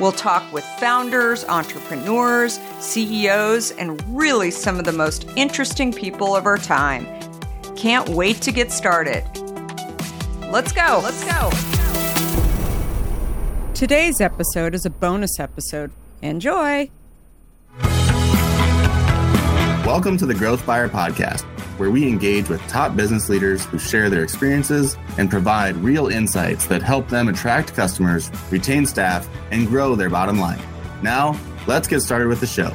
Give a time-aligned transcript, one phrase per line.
[0.00, 6.46] We'll talk with founders, entrepreneurs, CEOs, and really some of the most interesting people of
[6.46, 7.04] our time.
[7.74, 9.24] Can't wait to get started.
[10.52, 11.00] Let's go.
[11.02, 11.50] Let's go.
[13.74, 15.90] Today's episode is a bonus episode.
[16.22, 16.88] Enjoy.
[19.84, 21.44] Welcome to the Growth Fire Podcast,
[21.78, 26.66] where we engage with top business leaders who share their experiences and provide real insights
[26.66, 30.60] that help them attract customers, retain staff, and grow their bottom line.
[31.02, 32.70] Now, let's get started with the show.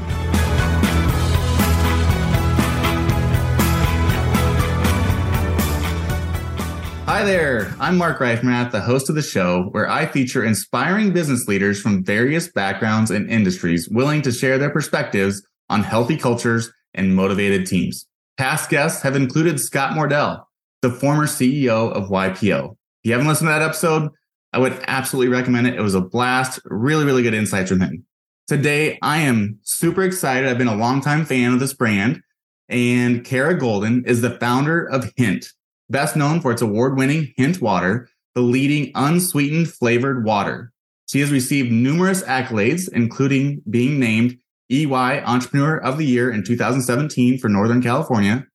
[7.06, 11.48] Hi there, I'm Marc Reifenrath, the host of the show, where I feature inspiring business
[11.48, 17.16] leaders from various backgrounds and industries willing to share their perspectives on healthy cultures and
[17.16, 18.08] motivated teams.
[18.38, 20.44] Past guests have included Scott Mordell,
[20.81, 22.72] the former CEO of YPO.
[22.72, 24.09] If you haven't listened to that episode,
[24.53, 25.76] I would absolutely recommend it.
[25.76, 28.06] It was a blast, really, really good insights from him.
[28.48, 30.50] Today, I am super excited.
[30.50, 32.22] I've been a longtime fan of this brand,
[32.70, 35.48] and Kara Goldin is the founder of Hint,
[35.89, 40.72] best known for its award winning Hint Water, the leading unsweetened flavored water.
[41.08, 44.38] She has received numerous accolades, including being named
[44.74, 48.46] EY Entrepreneur of the Year in 2017 for Northern California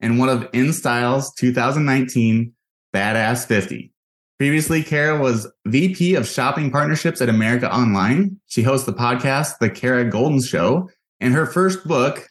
[0.00, 2.52] and one of InStyle's 2019
[2.94, 3.92] Badass 50.
[4.38, 8.40] Previously, Kara was VP of Shopping Partnerships at America Online.
[8.46, 10.88] She hosts the podcast, The Kara Goldin Show,
[11.20, 12.28] and her first book,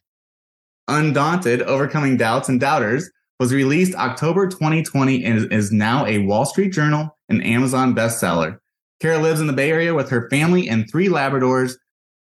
[0.87, 3.09] Undaunted Overcoming Doubts and Doubters,
[3.39, 8.57] was released October 2020 and is now a Wall Street Journal and Amazon bestseller.
[9.01, 11.73] Kara lives in the Bay Area with her family and three Labradors.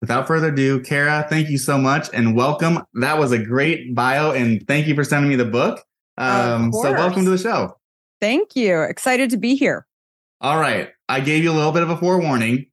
[0.05, 2.77] Without further ado, Kara, thank you so much and welcome.
[2.93, 5.83] That was a great bio, and thank you for sending me the book.
[6.19, 7.75] Um, so, welcome to the show.
[8.21, 8.83] Thank you.
[8.83, 9.87] Excited to be here.
[10.41, 10.89] All right.
[11.09, 12.67] I gave you a little bit of a forewarning.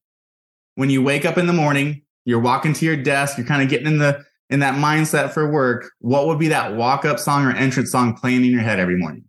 [0.74, 3.70] When you wake up in the morning, you're walking to your desk, you're kind of
[3.70, 7.46] getting in the in that mindset for work, what would be that walk up song
[7.46, 9.24] or entrance song playing in your head every morning?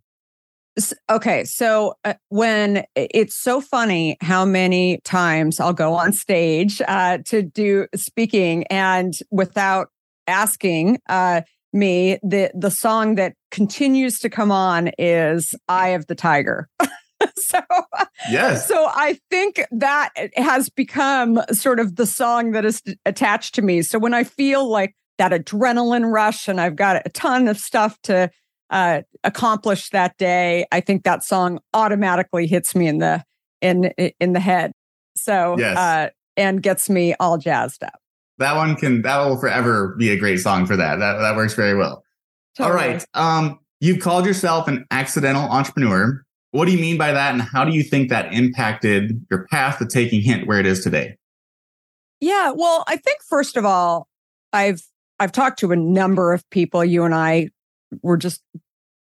[1.08, 7.18] Okay, so uh, when it's so funny how many times I'll go on stage uh,
[7.26, 9.88] to do speaking, and without
[10.26, 11.42] asking uh,
[11.72, 16.68] me, the the song that continues to come on is "Eye of the Tiger."
[17.36, 17.60] so
[18.28, 23.62] yes, so I think that has become sort of the song that is attached to
[23.62, 23.82] me.
[23.82, 27.96] So when I feel like that adrenaline rush and I've got a ton of stuff
[28.02, 28.30] to
[28.70, 33.24] uh, accomplish that day, I think that song automatically hits me in the
[33.60, 33.84] in
[34.20, 34.72] in the head.
[35.16, 35.76] So yes.
[35.76, 38.00] uh, and gets me all jazzed up.
[38.38, 40.98] That one can that will forever be a great song for that.
[40.98, 42.02] That that works very well.
[42.56, 42.70] Totally.
[42.70, 43.04] All right.
[43.14, 46.24] Um, you've called yourself an accidental entrepreneur.
[46.50, 49.78] What do you mean by that, and how do you think that impacted your path
[49.78, 51.16] to taking Hint where it is today?
[52.20, 54.08] Yeah, well, I think first of all,
[54.52, 54.82] I've
[55.18, 56.84] I've talked to a number of people.
[56.84, 57.48] You and I
[58.02, 58.42] were just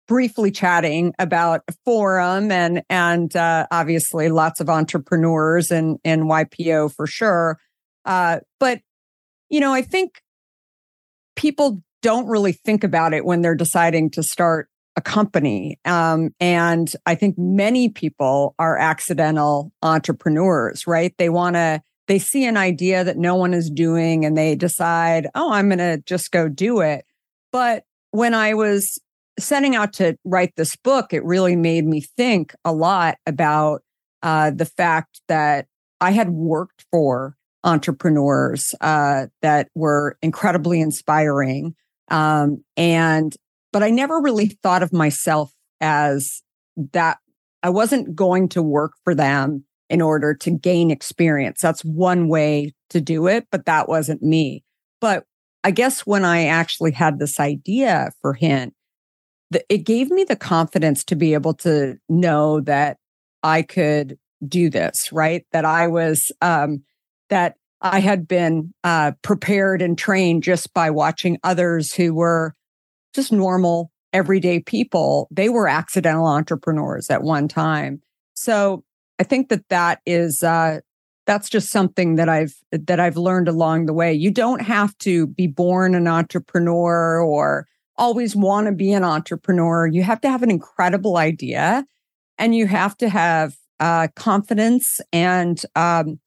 [0.07, 6.95] briefly chatting about a forum and and uh, obviously lots of entrepreneurs and and YPO
[6.95, 7.59] for sure.
[8.05, 8.81] Uh, but
[9.49, 10.23] you know, I think
[11.37, 15.79] people don't really think about it when they're deciding to start a company.
[15.85, 21.15] Um, and I think many people are accidental entrepreneurs, right?
[21.19, 25.29] They want to they see an idea that no one is doing and they decide,
[25.35, 27.07] oh, I'm going to just go do it.
[27.51, 27.85] But
[28.15, 28.97] when I was
[29.41, 33.83] setting out to write this book, it really made me think a lot about
[34.23, 35.67] uh, the fact that
[36.01, 41.75] I had worked for entrepreneurs uh, that were incredibly inspiring.
[42.09, 43.35] Um, and,
[43.73, 45.51] but I never really thought of myself
[45.81, 46.41] as
[46.93, 47.19] that.
[47.65, 51.61] I wasn't going to work for them in order to gain experience.
[51.61, 54.63] That's one way to do it, but that wasn't me.
[55.01, 55.25] But
[55.65, 58.75] I guess when I actually had this idea for Hint,
[59.69, 62.99] it gave me the confidence to be able to know that
[63.43, 65.47] I could do this, right?
[65.53, 66.85] That I was, um,
[67.31, 72.55] that I had been uh, prepared and trained just by watching others who were
[73.15, 75.29] just normal, everyday people.
[75.31, 78.03] They were accidental entrepreneurs at one time.
[78.35, 78.85] So
[79.19, 80.81] I think that that is uh,
[81.27, 84.13] that's just something that I've that I've learned along the way.
[84.13, 87.67] You don't have to be born an entrepreneur or
[87.97, 89.87] always want to be an entrepreneur.
[89.87, 91.87] You have to have an incredible idea,
[92.39, 96.21] and you have to have uh, confidence and um,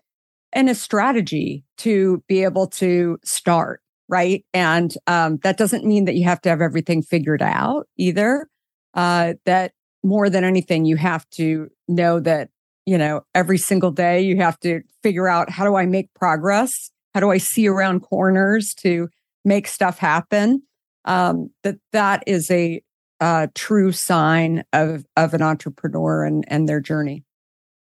[0.53, 4.45] and a strategy to be able to start right.
[4.53, 8.47] And um, that doesn't mean that you have to have everything figured out either.
[8.93, 9.73] Uh, that
[10.03, 12.49] more than anything, you have to know that
[12.87, 16.89] you know, every single day you have to figure out how do I make progress?
[17.13, 19.09] How do I see around corners to
[19.43, 20.63] make stuff happen?
[21.03, 22.81] Um, that that is a
[23.19, 27.25] uh, true sign of of an entrepreneur and and their journey.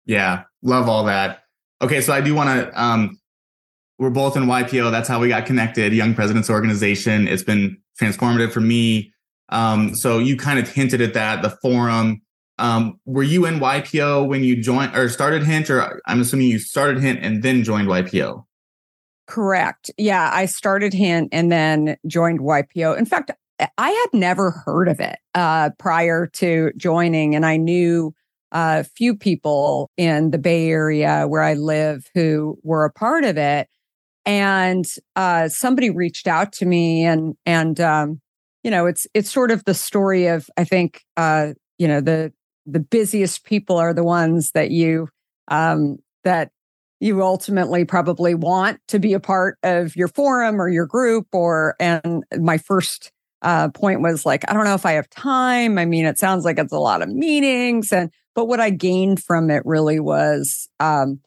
[0.06, 1.44] Yeah, love all that.
[1.80, 2.82] Okay, so I do want to.
[2.82, 3.20] Um,
[3.98, 4.90] we're both in YPO.
[4.90, 5.92] That's how we got connected.
[5.92, 7.28] Young Presidents Organization.
[7.28, 9.12] It's been transformative for me.
[9.50, 11.42] Um, so you kind of hinted at that.
[11.42, 12.22] The forum.
[12.58, 16.58] Um, were you in YPO when you joined or started Hint, or I'm assuming you
[16.58, 18.44] started Hint and then joined YPO?
[19.26, 19.90] Correct.
[19.98, 22.96] Yeah, I started Hint and then joined YPO.
[22.96, 23.32] In fact,
[23.78, 28.14] I had never heard of it uh, prior to joining, and I knew
[28.52, 33.36] a few people in the Bay Area where I live who were a part of
[33.36, 33.68] it.
[34.24, 38.20] And uh, somebody reached out to me, and and um,
[38.64, 42.32] you know, it's it's sort of the story of I think uh, you know the
[42.66, 45.08] the busiest people are the ones that you
[45.48, 46.50] um, that
[47.00, 51.76] you ultimately probably want to be a part of your forum or your group or
[51.78, 55.78] and my first uh, point was like i don't know if i have time.
[55.78, 59.22] I mean it sounds like it's a lot of meetings and but what i gained
[59.22, 61.20] from it really was um,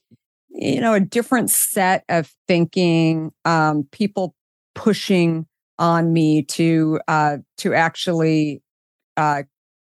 [0.49, 4.35] you know a different set of thinking um, people
[4.75, 5.45] pushing
[5.77, 8.61] on me to uh, to actually
[9.17, 9.43] uh,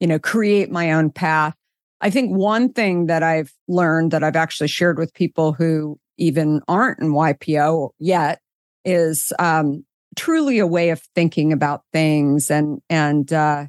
[0.00, 1.54] you know, create my own path.
[2.00, 6.60] I think one thing that I've learned that I've actually shared with people who even
[6.68, 8.40] aren't in YPO yet
[8.84, 9.84] is um,
[10.16, 13.66] truly a way of thinking about things and and uh,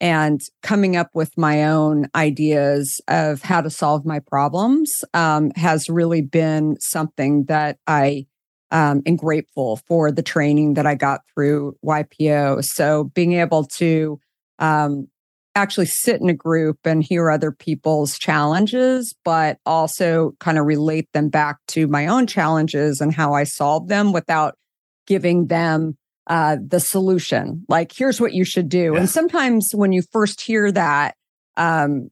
[0.00, 5.88] and coming up with my own ideas of how to solve my problems um, has
[5.88, 8.26] really been something that I
[8.70, 12.64] um, am grateful for the training that I got through YPO.
[12.64, 14.18] So being able to
[14.58, 15.08] um,
[15.54, 21.08] actually sit in a group and hear other people's challenges, but also kind of relate
[21.12, 24.56] them back to my own challenges and how I solve them without
[25.06, 25.96] giving them
[26.26, 27.64] uh, the solution.
[27.68, 28.92] Like, here's what you should do.
[28.92, 29.00] Yeah.
[29.00, 31.14] And sometimes when you first hear that,
[31.56, 32.10] um,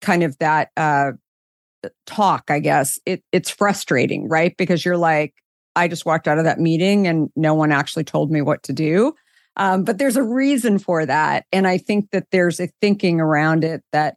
[0.00, 1.12] kind of that uh,
[2.06, 4.56] talk, I guess it it's frustrating, right?
[4.56, 5.34] Because you're like,
[5.74, 8.72] I just walked out of that meeting and no one actually told me what to
[8.72, 9.14] do.
[9.58, 11.44] Um, but there's a reason for that.
[11.52, 14.16] And I think that there's a thinking around it that,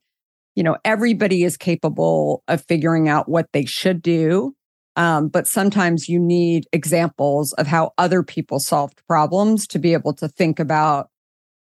[0.55, 4.55] you know, everybody is capable of figuring out what they should do.
[4.95, 10.13] Um, but sometimes you need examples of how other people solved problems to be able
[10.15, 11.09] to think about,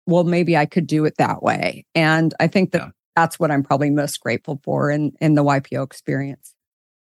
[0.06, 1.84] well, maybe I could do it that way.
[1.94, 2.90] And I think that yeah.
[3.14, 6.55] that's what I'm probably most grateful for in, in the YPO experience.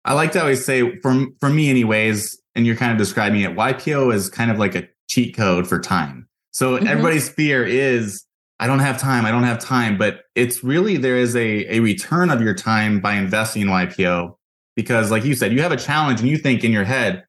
[0.05, 3.55] I like to always say, for, for me, anyways, and you're kind of describing it,
[3.55, 6.27] YPO is kind of like a cheat code for time.
[6.51, 6.87] So mm-hmm.
[6.87, 8.25] everybody's fear is,
[8.59, 9.25] I don't have time.
[9.25, 9.97] I don't have time.
[9.97, 14.35] But it's really, there is a, a return of your time by investing in YPO.
[14.75, 17.25] Because like you said, you have a challenge and you think in your head,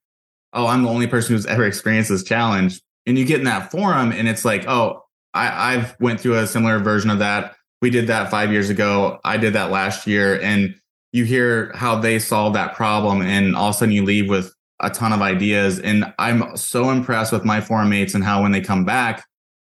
[0.53, 2.81] oh, I'm the only person who's ever experienced this challenge.
[3.07, 5.03] And you get in that forum and it's like, oh,
[5.35, 7.57] I, I've went through a similar version of that.
[7.81, 9.19] We did that five years ago.
[9.25, 10.41] I did that last year.
[10.41, 10.77] And
[11.13, 13.23] you hear how they solve that problem.
[13.23, 15.79] And all of a sudden you leave with a ton of ideas.
[15.79, 19.25] And I'm so impressed with my forum mates and how when they come back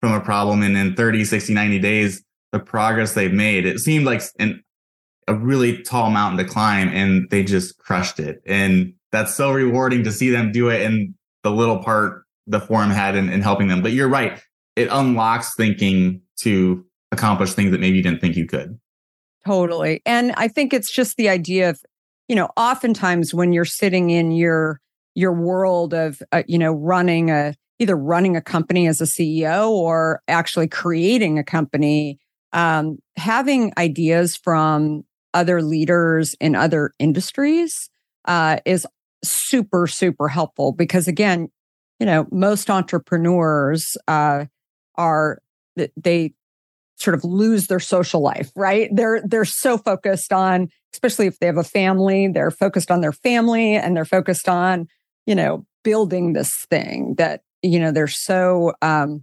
[0.00, 4.04] from a problem and in 30, 60, 90 days, the progress they've made, it seemed
[4.04, 4.62] like an,
[5.26, 8.42] a really tall mountain to climb and they just crushed it.
[8.46, 12.90] And that's so rewarding to see them do it and the little part the forum
[12.90, 13.82] had in, in helping them.
[13.82, 14.40] But you're right.
[14.76, 18.78] It unlocks thinking to accomplish things that maybe you didn't think you could.
[19.46, 20.02] Totally.
[20.04, 21.80] And I think it's just the idea of,
[22.28, 24.80] you know, oftentimes when you're sitting in your
[25.18, 29.68] your world of uh, you know running a either running a company as a CEO
[29.70, 32.18] or actually creating a company,
[32.52, 37.90] um, having ideas from other leaders in other industries
[38.26, 38.86] uh, is
[39.24, 41.48] super super helpful because again,
[41.98, 44.44] you know most entrepreneurs uh,
[44.94, 45.40] are
[45.96, 46.32] they
[46.94, 48.88] sort of lose their social life right?
[48.92, 53.12] They're they're so focused on especially if they have a family they're focused on their
[53.12, 54.86] family and they're focused on
[55.28, 59.22] you know, building this thing that, you know, they're so, um,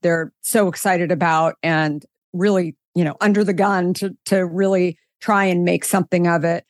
[0.00, 5.44] they're so excited about and really, you know, under the gun to, to really try
[5.44, 6.64] and make something of it.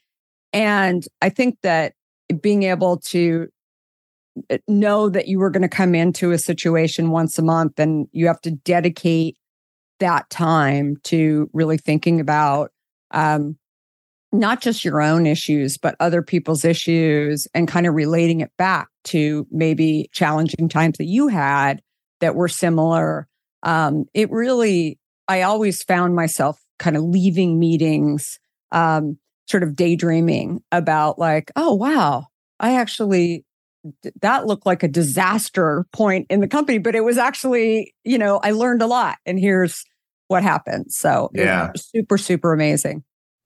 [0.52, 1.92] And I think that
[2.40, 3.46] being able to
[4.50, 8.08] uh, know that you were going to come into a situation once a month and
[8.10, 9.36] you have to dedicate
[10.00, 12.72] that time to really thinking about
[13.12, 13.56] um,
[14.32, 18.88] not just your own issues, but other people's issues and kind of relating it back
[19.04, 21.82] to maybe challenging times that you had
[22.20, 23.28] that were similar.
[23.62, 24.98] Um, it really,
[25.28, 28.40] I always found myself kind of leaving meetings,
[28.72, 32.26] um, sort of daydreaming about like, oh, wow,
[32.58, 33.44] I actually,
[34.22, 38.40] that looked like a disaster point in the company, but it was actually, you know,
[38.42, 39.84] I learned a lot and here's
[40.28, 40.90] what happened.
[40.90, 43.04] So yeah, super, super amazing.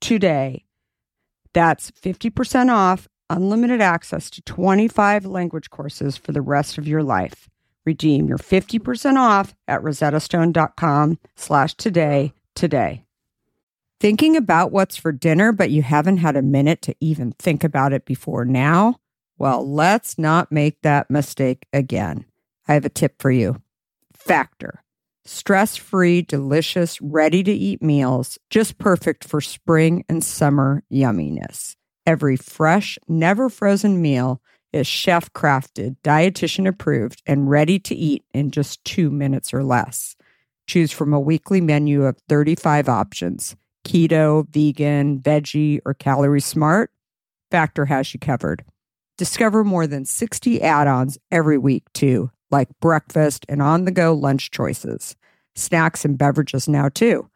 [0.00, 0.64] today.
[1.52, 7.48] That's 50% off, unlimited access to 25 language courses for the rest of your life.
[7.84, 13.04] Redeem your 50% off at rosettastone.com slash today today.
[13.98, 17.92] Thinking about what's for dinner, but you haven't had a minute to even think about
[17.92, 19.00] it before now?
[19.38, 22.26] Well, let's not make that mistake again.
[22.68, 23.62] I have a tip for you.
[24.12, 24.82] Factor
[25.26, 31.76] stress free, delicious, ready to eat meals, just perfect for spring and summer yumminess.
[32.06, 34.40] Every fresh, never frozen meal
[34.72, 40.16] is chef crafted, dietitian approved, and ready to eat in just two minutes or less.
[40.66, 46.90] Choose from a weekly menu of 35 options keto, vegan, veggie, or calorie smart.
[47.52, 48.64] Factor has you covered.
[49.16, 54.12] Discover more than 60 add ons every week, too like breakfast and on the go
[54.12, 55.16] lunch choices,
[55.54, 57.28] snacks and beverages now too.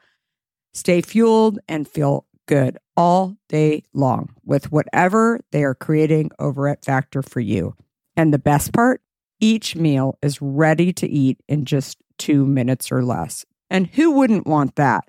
[0.72, 6.84] Stay fueled and feel good all day long with whatever they are creating over at
[6.84, 7.74] Factor for you.
[8.16, 9.00] And the best part,
[9.40, 13.46] each meal is ready to eat in just two minutes or less.
[13.70, 15.04] And who wouldn't want that?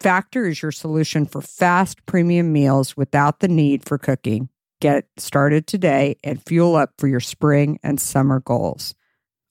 [0.00, 4.48] Factor is your solution for fast premium meals without the need for cooking.
[4.80, 8.94] Get started today and fuel up for your spring and summer goals.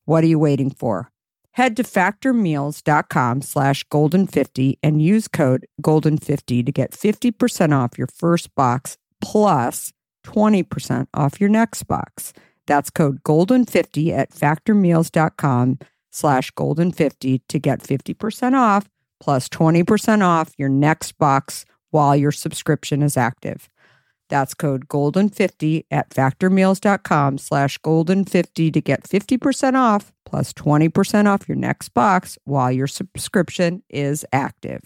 [0.10, 1.12] What are you waiting for?
[1.52, 8.56] Head to factormeals.com slash golden50 and use code golden50 to get 50% off your first
[8.56, 9.94] box plus
[10.26, 12.34] 20% off your next box.
[12.66, 15.78] That's code golden50 at factormeals.com
[16.10, 18.90] slash golden50 to get 50% off
[19.20, 23.70] plus 20% off your next box while your subscription is active.
[24.30, 31.58] That's code GOLDEN50 at factormeals.com slash GOLDEN50 to get 50% off plus 20% off your
[31.58, 34.82] next box while your subscription is active.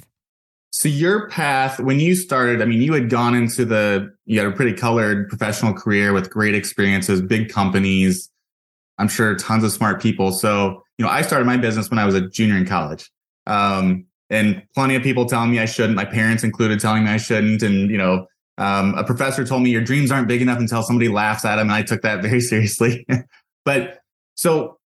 [0.71, 4.51] So your path, when you started, I mean, you had gone into the, you had
[4.51, 8.31] a pretty colored professional career with great experiences, big companies.
[8.97, 10.31] I'm sure tons of smart people.
[10.31, 13.11] So, you know, I started my business when I was a junior in college.
[13.45, 15.95] Um, and plenty of people telling me I shouldn't.
[15.95, 17.61] My parents included telling me I shouldn't.
[17.61, 18.25] And, you know,
[18.57, 21.67] um, a professor told me your dreams aren't big enough until somebody laughs at them.
[21.67, 23.05] And I took that very seriously.
[23.65, 23.99] but
[24.35, 24.77] so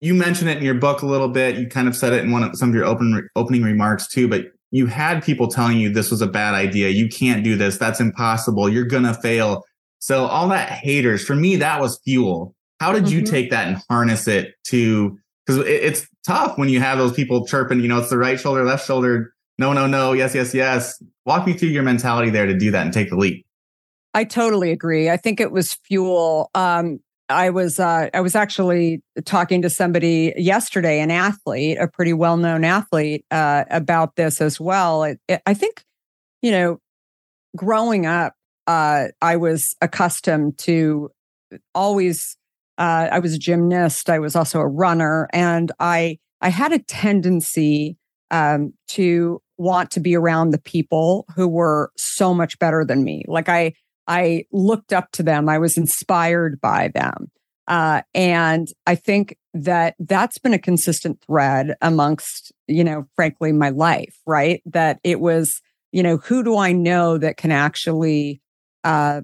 [0.00, 1.56] you mentioned it in your book a little bit.
[1.56, 4.28] You kind of said it in one of some of your open opening remarks too.
[4.28, 6.88] But you had people telling you this was a bad idea.
[6.88, 7.78] You can't do this.
[7.78, 8.68] That's impossible.
[8.68, 9.62] You're gonna fail.
[10.00, 12.54] So all that haters for me, that was fuel.
[12.80, 13.32] How did you mm-hmm.
[13.32, 15.18] take that and harness it to?
[15.46, 17.80] Because it, it's tough when you have those people chirping.
[17.80, 19.33] You know, it's the right shoulder, left shoulder.
[19.58, 20.12] No, no, no.
[20.12, 21.02] Yes, yes, yes.
[21.26, 23.46] Walk me through your mentality there to do that and take the leap.
[24.12, 25.10] I totally agree.
[25.10, 26.50] I think it was fuel.
[26.54, 32.12] Um, I was uh, I was actually talking to somebody yesterday, an athlete, a pretty
[32.12, 35.04] well known athlete, uh, about this as well.
[35.04, 35.84] It, it, I think,
[36.42, 36.80] you know,
[37.56, 38.34] growing up,
[38.66, 41.10] uh, I was accustomed to
[41.74, 42.36] always.
[42.76, 44.10] Uh, I was a gymnast.
[44.10, 47.96] I was also a runner, and I I had a tendency
[48.30, 53.24] um, to want to be around the people who were so much better than me.
[53.28, 53.74] Like I
[54.06, 55.48] I looked up to them.
[55.48, 57.30] I was inspired by them.
[57.66, 63.70] Uh, and I think that that's been a consistent thread amongst, you know, frankly, my
[63.70, 64.62] life, right?
[64.66, 65.62] That it was,
[65.92, 68.42] you know, who do I know that can actually
[68.82, 69.22] uh,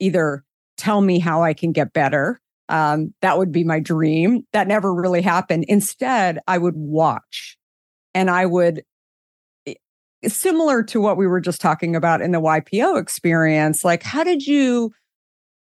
[0.00, 0.44] either
[0.76, 2.40] tell me how I can get better?
[2.68, 4.44] Um, that would be my dream.
[4.52, 5.66] That never really happened.
[5.68, 7.56] Instead, I would watch
[8.16, 8.82] and I would
[10.26, 13.84] similar to what we were just talking about in the YPO experience.
[13.84, 14.92] Like, how did you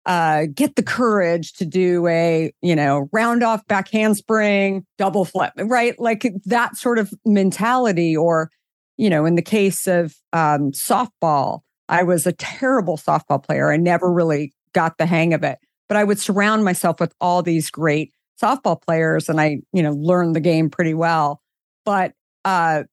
[0.06, 5.52] uh, get the courage to do a, you know, round off back handspring, double flip,
[5.58, 6.00] right?
[6.00, 8.16] Like that sort of mentality.
[8.16, 8.52] Or,
[8.98, 13.72] you know, in the case of um, softball, I was a terrible softball player.
[13.72, 15.58] I never really got the hang of it,
[15.90, 19.94] but I would surround myself with all these great softball players and I, you know,
[19.94, 21.42] learned the game pretty well.
[21.86, 22.14] But,
[22.46, 22.84] uh,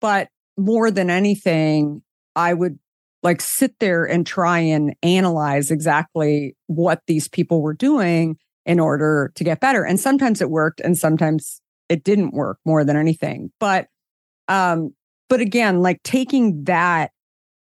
[0.00, 2.02] but more than anything,
[2.36, 2.78] I would
[3.22, 9.32] like sit there and try and analyze exactly what these people were doing in order
[9.34, 9.84] to get better.
[9.84, 13.50] And sometimes it worked and sometimes it didn't work more than anything.
[13.58, 13.88] But
[14.48, 14.94] um
[15.28, 17.12] but again, like taking that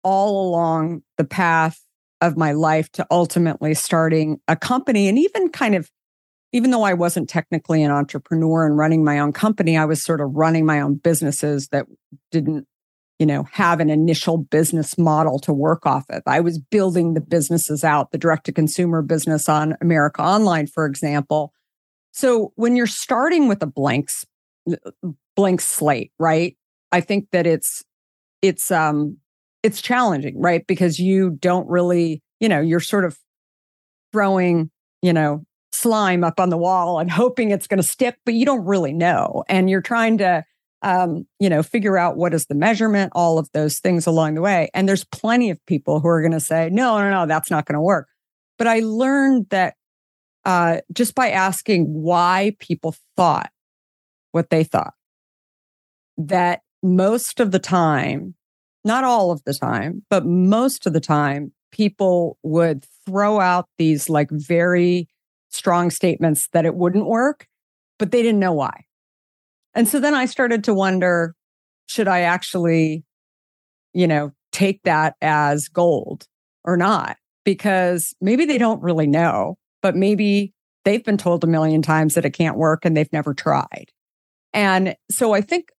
[0.03, 1.79] all along the path
[2.21, 5.89] of my life to ultimately starting a company and even kind of
[6.51, 10.21] even though I wasn't technically an entrepreneur and running my own company, I was sort
[10.21, 11.85] of running my own businesses that
[12.31, 12.67] didn't
[13.19, 16.23] you know, have an initial business model to work off of.
[16.25, 20.85] I was building the businesses out, the direct to consumer business on America Online, for
[20.85, 21.53] example.
[22.11, 24.09] So when you're starting with a blank
[25.35, 26.55] blank slate, right?
[26.91, 27.83] I think that it's
[28.41, 29.17] it's um
[29.63, 30.65] it's challenging, right?
[30.65, 33.17] Because you don't really, you know, you're sort of
[34.13, 35.43] throwing, you know,
[35.81, 38.93] slime up on the wall and hoping it's going to stick, but you don't really
[38.93, 39.43] know.
[39.47, 40.43] And you're trying to
[40.81, 44.41] um, you know, figure out what is the measurement, all of those things along the
[44.41, 44.69] way.
[44.73, 47.65] And there's plenty of people who are going to say, no, no, no, that's not
[47.65, 48.07] going to work.
[48.57, 49.75] But I learned that
[50.45, 53.51] uh, just by asking why people thought
[54.31, 54.93] what they thought,
[56.17, 58.35] that most of the time,
[58.85, 64.09] not all of the time, but most of the time, people would throw out these
[64.09, 65.07] like very
[65.49, 67.47] strong statements that it wouldn't work,
[67.97, 68.85] but they didn't know why.
[69.73, 71.35] And so then I started to wonder
[71.87, 73.03] should I actually,
[73.93, 76.27] you know, take that as gold
[76.63, 77.17] or not?
[77.43, 80.53] Because maybe they don't really know, but maybe
[80.85, 83.87] they've been told a million times that it can't work and they've never tried.
[84.53, 85.69] And so I think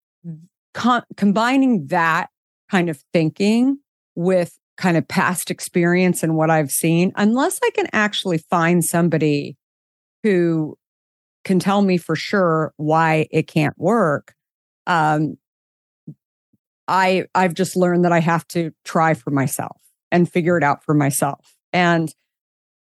[0.73, 2.29] con- combining that
[2.69, 3.77] kind of thinking
[4.15, 9.57] with kind of past experience and what I've seen, unless I can actually find somebody
[10.23, 10.77] who
[11.43, 14.35] can tell me for sure why it can't work,
[14.87, 15.37] um,
[16.87, 19.77] I I've just learned that I have to try for myself
[20.11, 21.55] and figure it out for myself.
[21.73, 22.13] And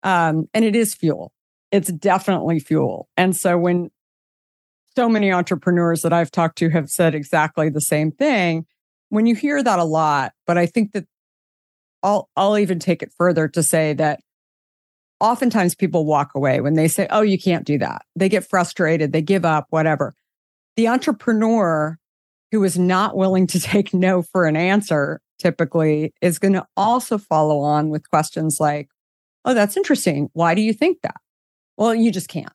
[0.03, 1.33] um, and it is fuel.
[1.71, 3.09] It's definitely fuel.
[3.17, 3.89] And so when
[4.95, 8.65] so many entrepreneurs that I've talked to have said exactly the same thing,
[9.09, 11.05] when you hear that a lot, but I think that
[12.03, 14.21] I'll I'll even take it further to say that
[15.19, 18.03] oftentimes people walk away when they say, Oh, you can't do that.
[18.15, 20.13] They get frustrated, they give up, whatever.
[20.75, 21.97] The entrepreneur
[22.51, 27.17] who is not willing to take no for an answer typically is going to also
[27.17, 28.89] follow on with questions like,
[29.45, 30.29] Oh, that's interesting.
[30.33, 31.15] Why do you think that?
[31.77, 32.51] Well, you just can't.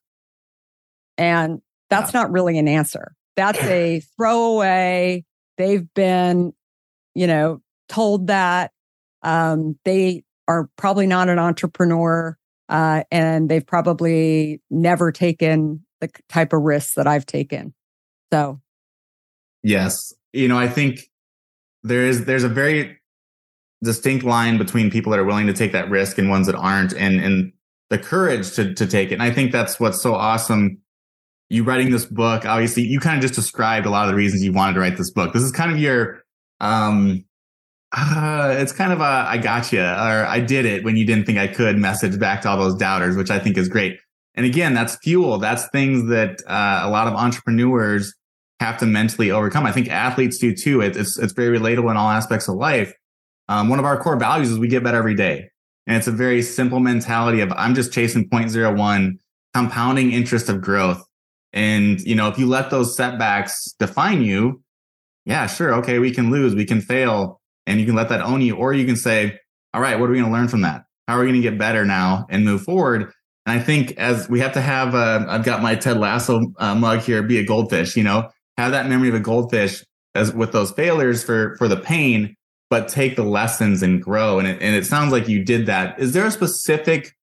[1.16, 2.22] And that's yeah.
[2.22, 3.14] not really an answer.
[3.36, 5.24] That's a throwaway.
[5.56, 6.52] They've been,
[7.14, 8.72] you know, told that.
[9.22, 12.36] Um, they are probably not an entrepreneur,
[12.72, 17.74] uh, and they've probably never taken the type of risks that I've taken.
[18.32, 18.62] So,
[19.62, 21.10] yes, you know, I think
[21.82, 22.98] there is there's a very
[23.84, 26.94] distinct line between people that are willing to take that risk and ones that aren't,
[26.94, 27.52] and and
[27.90, 29.14] the courage to to take it.
[29.14, 30.78] And I think that's what's so awesome.
[31.50, 34.42] You writing this book, obviously, you kind of just described a lot of the reasons
[34.42, 35.34] you wanted to write this book.
[35.34, 36.24] This is kind of your
[36.60, 37.26] um
[37.94, 41.26] uh, it's kind of a I got you or I did it when you didn't
[41.26, 43.98] think I could message back to all those doubters, which I think is great.
[44.34, 45.38] And again, that's fuel.
[45.38, 48.14] That's things that uh, a lot of entrepreneurs
[48.60, 49.66] have to mentally overcome.
[49.66, 50.80] I think athletes do too.
[50.80, 52.94] It, it's it's very relatable in all aspects of life.
[53.48, 55.50] Um, one of our core values is we get better every day,
[55.86, 59.18] and it's a very simple mentality of I'm just chasing 0.01
[59.52, 61.04] compounding interest of growth.
[61.52, 64.62] And you know, if you let those setbacks define you,
[65.26, 68.40] yeah, sure, okay, we can lose, we can fail, and you can let that own
[68.40, 69.38] you, or you can say,
[69.74, 70.84] all right, what are we going to learn from that?
[71.08, 73.12] How are we going to get better now and move forward?
[73.46, 76.74] And I think as we have to have, uh, I've got my Ted Lasso uh,
[76.74, 80.52] mug here, be a goldfish, you know, have that memory of a goldfish as with
[80.52, 82.36] those failures for, for the pain,
[82.70, 84.38] but take the lessons and grow.
[84.38, 85.98] And it, and it sounds like you did that.
[85.98, 87.14] Is there a specific,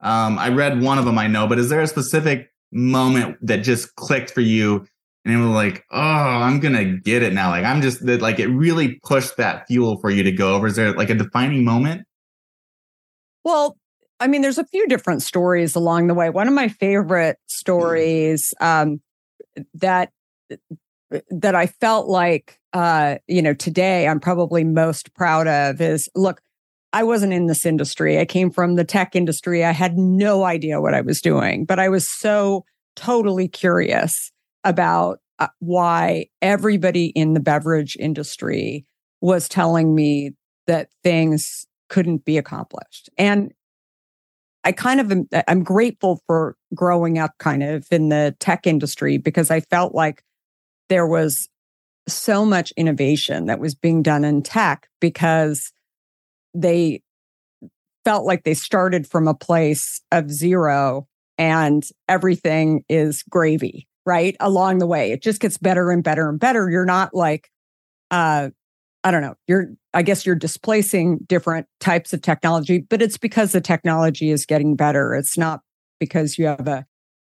[0.00, 3.58] um, I read one of them, I know, but is there a specific moment that
[3.58, 4.86] just clicked for you
[5.24, 7.50] and it was like, oh, I'm gonna get it now.
[7.50, 10.66] Like I'm just that like it really pushed that fuel for you to go over.
[10.66, 12.06] Is there like a defining moment?
[13.44, 13.76] Well,
[14.18, 16.30] I mean, there's a few different stories along the way.
[16.30, 19.00] One of my favorite stories um,
[19.74, 20.10] that
[21.30, 26.40] that I felt like uh, you know today I'm probably most proud of is look,
[26.94, 28.18] I wasn't in this industry.
[28.18, 29.66] I came from the tech industry.
[29.66, 32.64] I had no idea what I was doing, but I was so
[32.96, 34.32] totally curious
[34.64, 38.84] about uh, why everybody in the beverage industry
[39.20, 40.32] was telling me
[40.66, 43.10] that things couldn't be accomplished.
[43.18, 43.52] And
[44.64, 49.16] I kind of am, I'm grateful for growing up kind of in the tech industry
[49.16, 50.22] because I felt like
[50.88, 51.48] there was
[52.06, 55.72] so much innovation that was being done in tech because
[56.54, 57.00] they
[58.04, 61.06] felt like they started from a place of zero
[61.38, 64.36] and everything is gravy right?
[64.40, 65.12] Along the way.
[65.12, 66.70] It just gets better and better and better.
[66.70, 67.50] You're not like,
[68.10, 68.50] uh,
[69.02, 73.52] I don't know, you're, I guess you're displacing different types of technology, but it's because
[73.52, 75.14] the technology is getting better.
[75.14, 75.60] It's not
[75.98, 76.86] because you have a,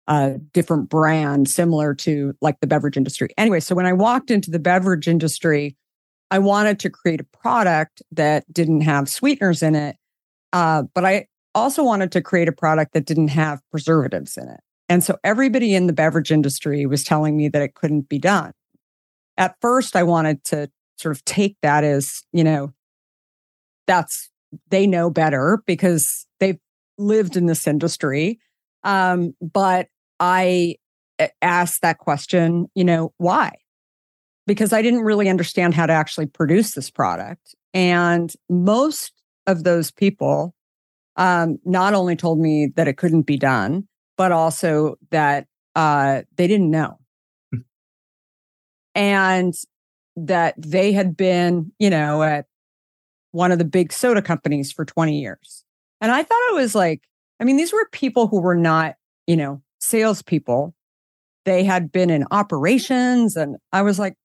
[0.07, 3.29] a different brand similar to like the beverage industry.
[3.37, 5.77] Anyway, so when I walked into the beverage industry,
[6.29, 9.97] I wanted to create a product that didn't have sweeteners in it.
[10.53, 14.59] Uh, but I also wanted to create a product that didn't have preservatives in it.
[14.91, 18.51] And so everybody in the beverage industry was telling me that it couldn't be done.
[19.37, 22.73] At first, I wanted to sort of take that as, you know,
[23.87, 24.29] that's,
[24.67, 26.59] they know better because they've
[26.97, 28.41] lived in this industry.
[28.83, 29.87] Um, but
[30.19, 30.75] I
[31.41, 33.53] asked that question, you know, why?
[34.45, 37.55] Because I didn't really understand how to actually produce this product.
[37.73, 39.13] And most
[39.47, 40.53] of those people
[41.15, 46.47] um, not only told me that it couldn't be done, but also that uh, they
[46.47, 46.99] didn't know.
[47.51, 47.59] Hmm.
[48.95, 49.53] and
[50.15, 52.45] that they had been, you know, at
[53.31, 55.63] one of the big soda companies for 20 years.
[56.01, 57.01] And I thought it was like,
[57.39, 58.95] I mean, these were people who were not,
[59.25, 60.75] you know, salespeople.
[61.45, 63.35] They had been in operations.
[63.35, 64.15] And I was like,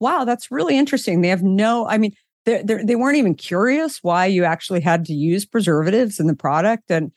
[0.00, 1.20] wow, that's really interesting.
[1.20, 2.12] They have no, I mean,
[2.44, 6.28] they're, they're, they were not even curious why you actually had to use preservatives in
[6.28, 6.90] the product.
[6.90, 7.10] And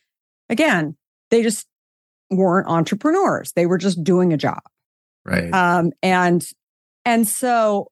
[0.50, 0.98] again,
[1.30, 1.68] they just
[2.30, 3.52] weren't entrepreneurs.
[3.54, 4.62] They were just doing a job.
[5.26, 5.54] Right.
[5.54, 6.46] Um, and
[7.06, 7.92] and so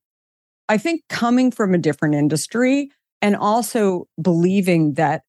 [0.70, 5.24] I think coming from a different industry and also believing that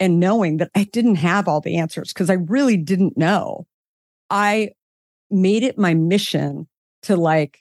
[0.00, 3.66] and knowing that I didn't have all the answers because I really didn't know.
[4.30, 4.70] I
[5.30, 6.66] made it my mission
[7.02, 7.60] to like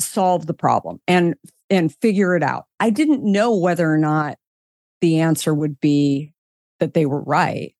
[0.00, 1.34] solve the problem and
[1.70, 2.66] and figure it out.
[2.80, 4.38] I didn't know whether or not
[5.00, 6.32] the answer would be
[6.80, 7.74] that they were right.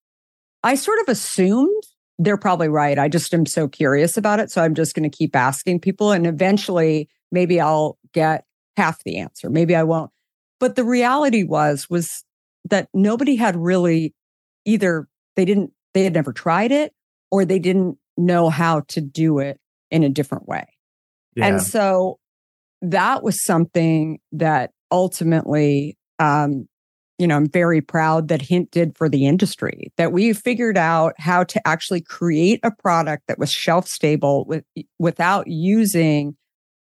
[0.62, 1.82] I sort of assumed
[2.18, 2.98] they're probably right.
[2.98, 4.50] I just am so curious about it.
[4.50, 6.12] So I'm just going to keep asking people.
[6.12, 8.44] And eventually, maybe I'll get
[8.76, 9.50] half the answer.
[9.50, 10.10] Maybe I won't.
[10.60, 12.24] But the reality was, was
[12.70, 14.14] that nobody had really
[14.64, 16.92] either they didn't, they had never tried it
[17.30, 19.58] or they didn't know how to do it
[19.90, 20.66] in a different way.
[21.34, 21.46] Yeah.
[21.46, 22.18] And so
[22.80, 26.68] that was something that ultimately um,
[27.18, 31.14] you know, I'm very proud that Hint did for the industry, that we figured out
[31.18, 34.64] how to actually create a product that was shelf stable with,
[34.98, 36.36] without using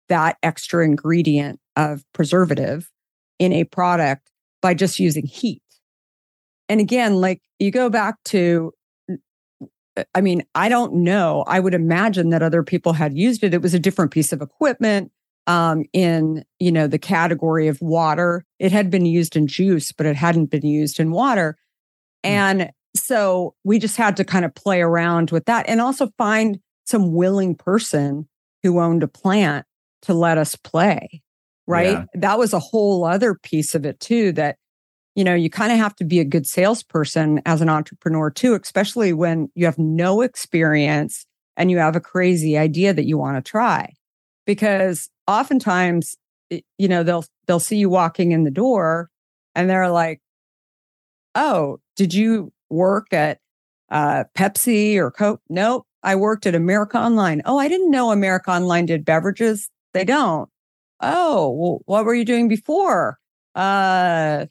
[0.08, 2.90] that extra ingredient of preservative
[3.38, 5.62] in a product by just using heat.
[6.68, 8.72] And again, like you go back to,
[9.96, 11.44] uh, I mean, I don't know.
[11.46, 13.54] I would imagine that other people had used it.
[13.54, 15.10] It was a different piece of equipment
[15.48, 18.44] um, in, you know, the category of water.
[18.60, 21.56] It had been used in juice, but it hadn't been used in water.
[22.24, 22.28] Mm.
[22.28, 26.60] And so we just had to kind of play around with that and also find
[26.84, 28.28] some willing person
[28.62, 29.64] who owned a plant
[30.02, 31.22] to let us play.
[31.66, 31.92] Right.
[31.92, 32.04] Yeah.
[32.14, 34.56] That was a whole other piece of it too, that,
[35.14, 38.54] you know, you kind of have to be a good salesperson as an entrepreneur too,
[38.54, 43.42] especially when you have no experience and you have a crazy idea that you want
[43.42, 43.92] to try.
[44.46, 46.16] Because oftentimes,
[46.50, 49.10] you know, they'll, they'll see you walking in the door
[49.54, 50.20] and they're like,
[51.34, 53.38] Oh, did you work at
[53.90, 55.40] uh, Pepsi or Coke?
[55.48, 55.86] Nope.
[56.02, 57.42] I worked at America Online.
[57.44, 59.68] Oh, I didn't know America Online did beverages.
[59.94, 60.48] They don't.
[61.00, 63.18] Oh, well, what were you doing before?
[63.54, 64.46] Uh,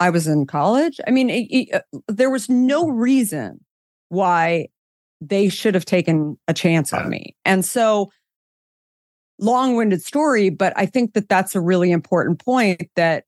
[0.00, 1.00] I was in college.
[1.06, 3.64] I mean, it, it, uh, there was no reason
[4.08, 4.68] why
[5.20, 7.34] they should have taken a chance on me.
[7.44, 8.10] And so,
[9.38, 13.24] long winded story, but I think that that's a really important point that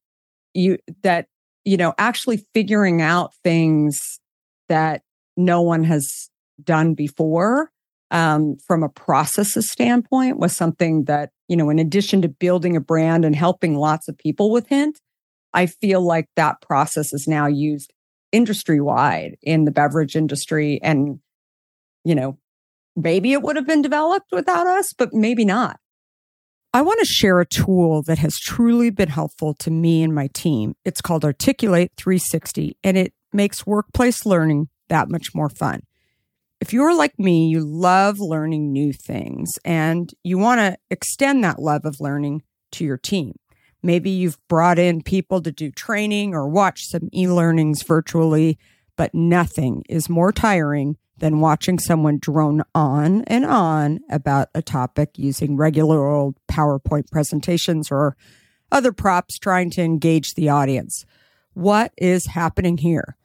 [0.55, 1.27] you, that,
[1.65, 4.21] you know, actually figuring out things
[4.69, 5.03] that
[5.37, 6.31] no one has
[6.63, 7.71] done before
[8.11, 12.81] um, from a processes standpoint was something that, you know, in addition to building a
[12.81, 15.01] brand and helping lots of people with Hint,
[15.53, 17.93] I feel like that process is now used
[18.33, 20.81] industry wide in the beverage industry.
[20.83, 21.21] And,
[22.05, 22.39] you know,
[22.95, 25.79] maybe it would have been developed without us, but maybe not.
[26.73, 30.29] I want to share a tool that has truly been helpful to me and my
[30.29, 30.75] team.
[30.85, 35.83] It's called Articulate 360, and it makes workplace learning that much more fun
[36.61, 41.59] if you're like me, you love learning new things and you want to extend that
[41.59, 43.35] love of learning to your team.
[43.83, 48.59] Maybe you've brought in people to do training or watch some e learnings virtually,
[48.97, 55.11] but nothing is more tiring than watching someone drone on and on about a topic
[55.17, 58.17] using regular old PowerPoint presentations or
[58.71, 61.05] other props trying to engage the audience.
[61.55, 63.17] What is happening here?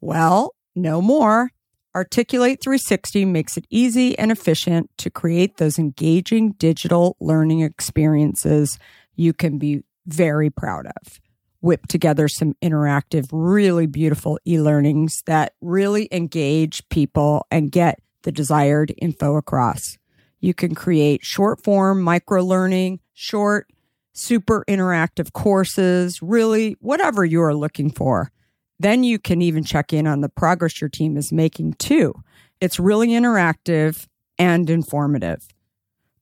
[0.00, 1.50] Well, no more.
[1.94, 8.78] Articulate 360 makes it easy and efficient to create those engaging digital learning experiences
[9.14, 11.20] you can be very proud of.
[11.62, 18.32] Whip together some interactive, really beautiful e learnings that really engage people and get the
[18.32, 19.96] desired info across.
[20.40, 23.68] You can create short form micro learning, short,
[24.12, 28.32] super interactive courses, really whatever you are looking for.
[28.80, 32.12] Then you can even check in on the progress your team is making too.
[32.60, 35.46] It's really interactive and informative.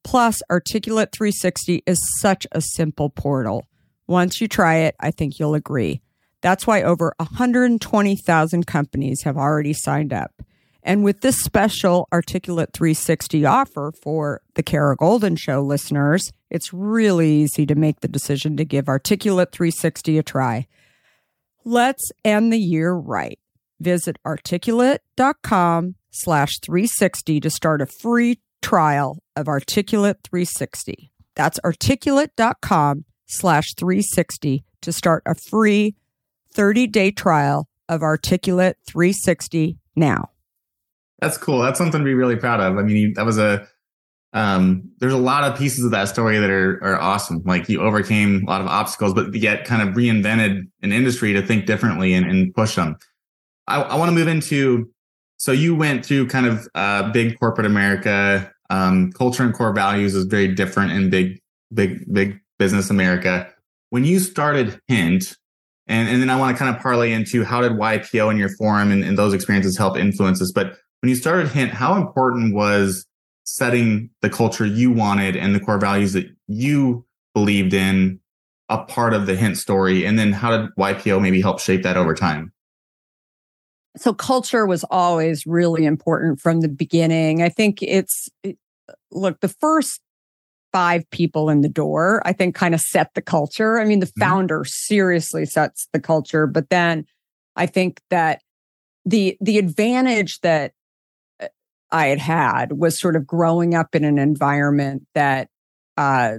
[0.05, 3.67] Plus, Articulate 360 is such a simple portal.
[4.11, 6.01] Once you try it, I think you'll agree.
[6.41, 10.43] That's why over 120,000 companies have already signed up.
[10.83, 17.31] And with this special Articulate 360 offer for the Kara Goldin Show listeners, it's really
[17.31, 20.67] easy to make the decision to give Articulate 360 a try.
[21.65, 23.39] Let's end the year right.
[23.79, 31.13] Visit articulate.com slash 360 to start a free trial of Articulate 360.
[31.37, 35.95] That's articulate.com slash 360 to start a free
[36.53, 40.31] 30 day trial of Articulate 360 now.
[41.21, 41.61] That's cool.
[41.61, 42.79] That's something to be really proud of.
[42.79, 43.67] I mean, that was a
[44.33, 47.43] um, there's a lot of pieces of that story that are, are awesome.
[47.45, 51.45] Like you overcame a lot of obstacles, but yet kind of reinvented an industry to
[51.45, 52.97] think differently and, and push them.
[53.67, 54.89] I, I want to move into,
[55.37, 58.53] so you went through kind of uh, big corporate America.
[58.71, 61.41] Um, culture and core values is very different in big,
[61.75, 63.53] big, big business America.
[63.89, 65.37] When you started Hint,
[65.89, 68.51] and, and then I want to kind of parlay into how did YPO and your
[68.51, 70.53] forum and, and those experiences help influence this?
[70.53, 73.07] But when you started Hint, how important was
[73.45, 78.21] setting the culture you wanted and the core values that you believed in
[78.69, 81.97] a part of the hint story and then how did ypo maybe help shape that
[81.97, 82.53] over time
[83.97, 88.29] so culture was always really important from the beginning i think it's
[89.11, 90.01] look the first
[90.73, 94.07] five people in the door i think kind of set the culture i mean the
[94.07, 94.21] mm-hmm.
[94.21, 97.05] founder seriously sets the culture but then
[97.57, 98.43] i think that
[99.05, 100.73] the the advantage that
[101.93, 105.49] I had had was sort of growing up in an environment that,
[105.97, 106.39] uh,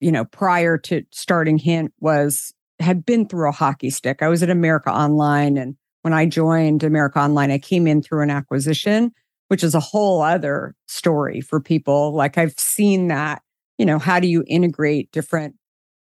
[0.00, 4.22] you know, prior to starting Hint was had been through a hockey stick.
[4.22, 8.22] I was at America Online, and when I joined America Online, I came in through
[8.22, 9.12] an acquisition,
[9.50, 12.14] which is a whole other story for people.
[12.14, 13.42] Like I've seen that.
[13.78, 15.56] You know, how do you integrate different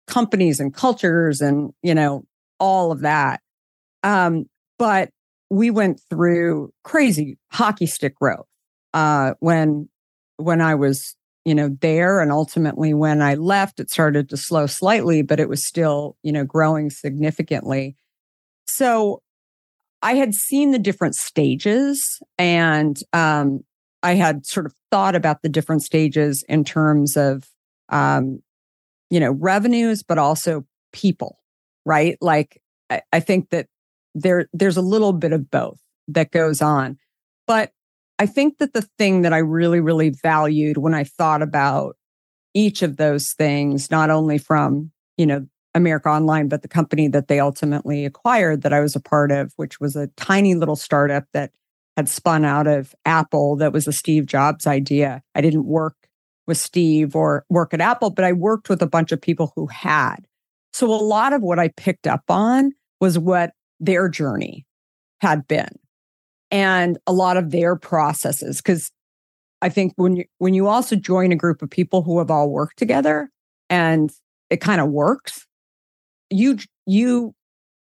[0.08, 2.24] companies and cultures and, you know,
[2.60, 3.41] all of that.
[4.04, 4.45] Um,
[4.80, 5.10] but
[5.50, 8.45] we went through crazy hockey stick growth
[8.93, 9.89] uh, when
[10.38, 14.65] when I was you know there and ultimately when I left it started to slow
[14.65, 17.95] slightly but it was still you know growing significantly
[18.65, 19.21] so
[20.01, 23.62] I had seen the different stages and um,
[24.03, 27.47] I had sort of thought about the different stages in terms of
[27.89, 28.41] um,
[29.10, 31.39] you know revenues but also people
[31.86, 33.67] right like I, I think that
[34.15, 36.97] there there's a little bit of both that goes on.
[37.47, 37.71] But
[38.17, 41.97] I think that the thing that I really, really valued when I thought about
[42.53, 47.27] each of those things, not only from, you know, America Online, but the company that
[47.27, 51.25] they ultimately acquired that I was a part of, which was a tiny little startup
[51.33, 51.51] that
[51.95, 55.21] had spun out of Apple that was a Steve Jobs idea.
[55.35, 55.95] I didn't work
[56.47, 59.67] with Steve or work at Apple, but I worked with a bunch of people who
[59.67, 60.25] had.
[60.73, 64.65] So a lot of what I picked up on was what their journey
[65.21, 65.69] had been
[66.51, 68.91] and a lot of their processes because
[69.61, 72.49] i think when you when you also join a group of people who have all
[72.49, 73.29] worked together
[73.69, 74.11] and
[74.49, 75.45] it kind of works
[76.29, 77.33] you you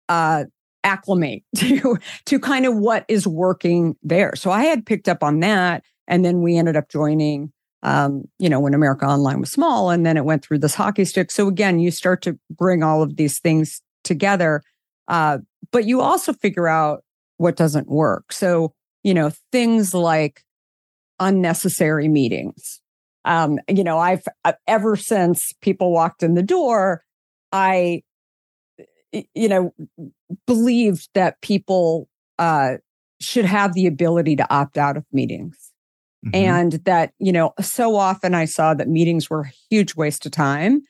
[0.09, 0.45] uh
[0.83, 5.39] acclimate to to kind of what is working there so i had picked up on
[5.39, 7.51] that and then we ended up joining
[7.83, 11.03] um, you know, when America Online was small, and then it went through this hockey
[11.03, 11.29] stick.
[11.29, 14.63] So again, you start to bring all of these things together.
[15.09, 15.39] Uh,
[15.71, 17.03] but you also figure out
[17.37, 18.31] what doesn't work.
[18.31, 20.43] So, you know, things like
[21.19, 22.79] unnecessary meetings.
[23.25, 27.03] Um, you know, I've uh, ever since people walked in the door,
[27.51, 28.03] I,
[29.33, 29.73] you know,
[30.47, 32.75] believed that people uh,
[33.21, 35.71] should have the ability to opt out of meetings.
[36.25, 36.35] Mm-hmm.
[36.35, 40.31] And that, you know, so often I saw that meetings were a huge waste of
[40.31, 40.81] time.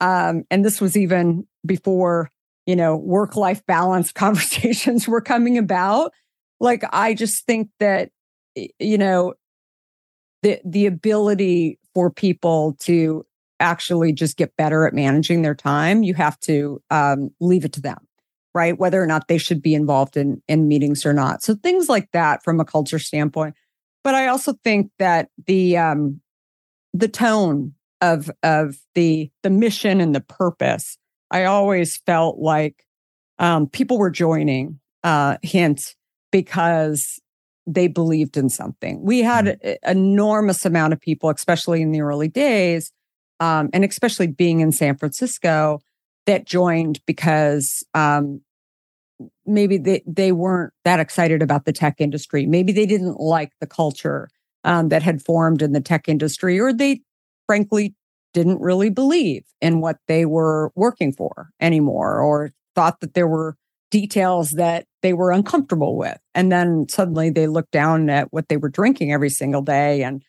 [0.00, 2.30] Um, and this was even before
[2.68, 6.12] you know, work life balance conversations were coming about.
[6.60, 8.10] Like, I just think that,
[8.54, 9.34] you know,
[10.42, 13.24] the, the ability for people to
[13.60, 17.80] actually just get better at managing their time, you have to um, leave it to
[17.80, 17.98] them,
[18.54, 18.78] right?
[18.78, 21.42] Whether or not they should be involved in, in meetings or not.
[21.42, 23.54] So things like that from a culture standpoint.
[24.04, 26.20] But I also think that the, um,
[26.94, 30.98] the tone of, of the, the mission and the purpose
[31.30, 32.84] I always felt like
[33.38, 35.94] um, people were joining uh, Hint
[36.32, 37.20] because
[37.66, 39.02] they believed in something.
[39.02, 42.92] We had an enormous amount of people, especially in the early days,
[43.40, 45.80] um, and especially being in San Francisco,
[46.26, 48.40] that joined because um,
[49.46, 52.46] maybe they, they weren't that excited about the tech industry.
[52.46, 54.28] Maybe they didn't like the culture
[54.64, 57.00] um, that had formed in the tech industry, or they
[57.46, 57.94] frankly
[58.34, 63.56] didn't really believe in what they were working for anymore or thought that there were
[63.90, 66.18] details that they were uncomfortable with.
[66.34, 70.22] And then suddenly they looked down at what they were drinking every single day and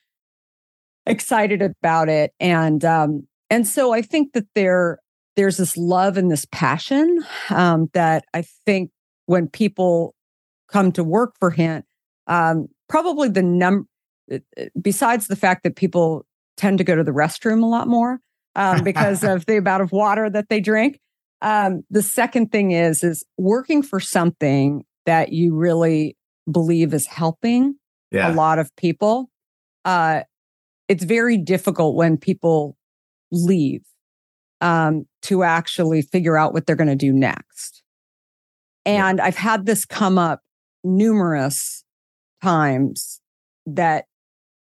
[1.05, 2.33] excited about it.
[2.39, 4.99] And um, and so I think that there
[5.35, 8.91] there's this love and this passion um, that I think
[9.25, 10.15] when people
[10.71, 11.85] come to work for Hint,
[12.27, 13.87] um, probably the number
[14.79, 16.25] besides the fact that people
[16.57, 18.19] tend to go to the restroom a lot more
[18.55, 20.99] um, because of the amount of water that they drink.
[21.41, 26.17] Um, the second thing is is working for something that you really
[26.51, 27.75] believe is helping
[28.11, 28.31] yeah.
[28.31, 29.29] a lot of people.
[29.85, 30.21] Uh,
[30.89, 32.75] it's very difficult when people
[33.31, 33.83] leave
[34.59, 37.83] um, to actually figure out what they're going to do next.
[38.85, 39.25] And yeah.
[39.25, 40.41] I've had this come up
[40.83, 41.85] numerous
[42.41, 43.21] times
[43.65, 44.05] that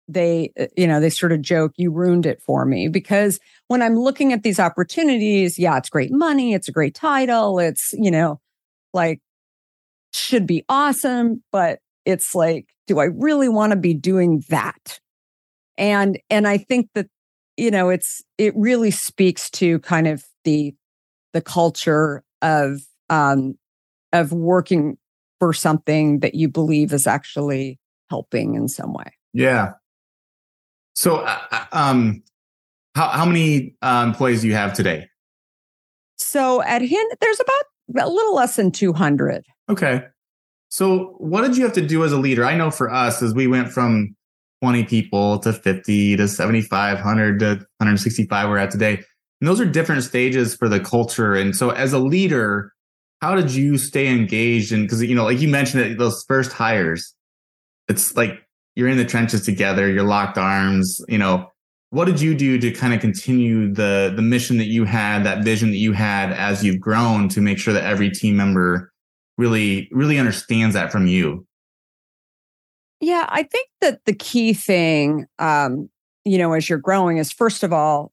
[0.09, 3.39] they uh, you know they sort of joke you ruined it for me because
[3.69, 7.93] when i'm looking at these opportunities yeah it's great money it's a great title it's
[7.93, 8.41] you know
[8.93, 9.21] like
[10.13, 14.99] should be awesome but it's like do i really want to be doing that
[15.79, 17.07] and and i think that
[17.57, 20.75] you know it's it really speaks to kind of the
[21.33, 23.55] the culture of um
[24.13, 24.99] of working
[25.39, 27.79] for something that you believe is actually
[28.11, 29.73] helping in some way yeah
[30.99, 32.25] so, uh, uh, um,
[32.97, 35.07] how, how many uh, employees do you have today?
[36.17, 39.45] So at Hint, there's about a little less than 200.
[39.69, 40.03] Okay.
[40.71, 42.45] So what did you have to do as a leader?
[42.45, 44.17] I know for us, as we went from
[44.63, 49.03] 20 people to 50 to 7,500 to 165 we're at today.
[49.41, 51.35] And those are different stages for the culture.
[51.35, 52.73] And so as a leader,
[53.21, 54.73] how did you stay engaged?
[54.73, 57.15] And because, you know, like you mentioned that those first hires,
[57.89, 58.43] it's like
[58.75, 61.51] you're in the trenches together, you're locked arms, you know,
[61.91, 65.43] what did you do to kind of continue the the mission that you had, that
[65.43, 68.93] vision that you had as you've grown to make sure that every team member
[69.39, 71.47] really really understands that from you?
[73.01, 75.89] Yeah, I think that the key thing, um,
[76.25, 78.13] you know, as you're growing is first of all,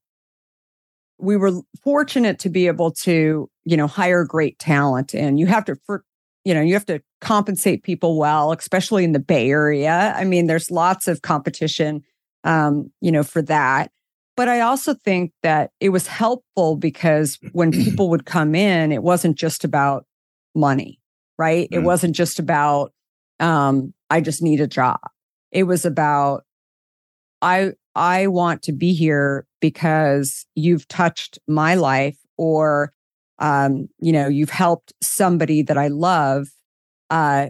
[1.18, 5.66] we were fortunate to be able to, you know, hire great talent, and you have
[5.66, 6.04] to, for,
[6.44, 10.14] you know, you have to compensate people well, especially in the Bay Area.
[10.16, 12.04] I mean, there's lots of competition
[12.46, 13.92] um, you know, for that.
[14.38, 19.04] But I also think that it was helpful because when people would come in, it
[19.04, 20.06] wasn't just about
[20.54, 21.00] money,
[21.38, 21.70] right?
[21.70, 21.78] Mm.
[21.78, 22.94] It wasn't just about,
[23.42, 25.00] um, I just need a job.
[25.52, 26.44] It was about,
[27.42, 32.94] I, I want to be here because you've touched my life or,
[33.40, 36.48] um, you know, you've helped somebody that I love,
[37.10, 37.48] uh,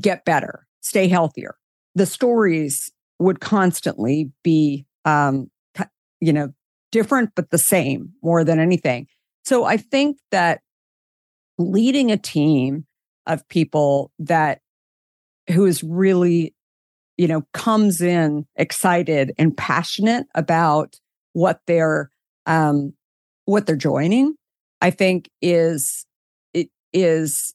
[0.00, 1.56] get better, stay healthier.
[1.94, 5.50] The stories would constantly be, um,
[6.20, 6.52] you know,
[6.90, 9.06] different, but the same more than anything.
[9.44, 10.62] So I think that
[11.58, 12.86] leading a team
[13.26, 14.61] of people that
[15.52, 16.54] who is really,
[17.16, 20.96] you know, comes in excited and passionate about
[21.32, 22.10] what they're,
[22.46, 22.92] um,
[23.44, 24.34] what they're joining,
[24.80, 26.06] I think is,
[26.52, 27.54] it is,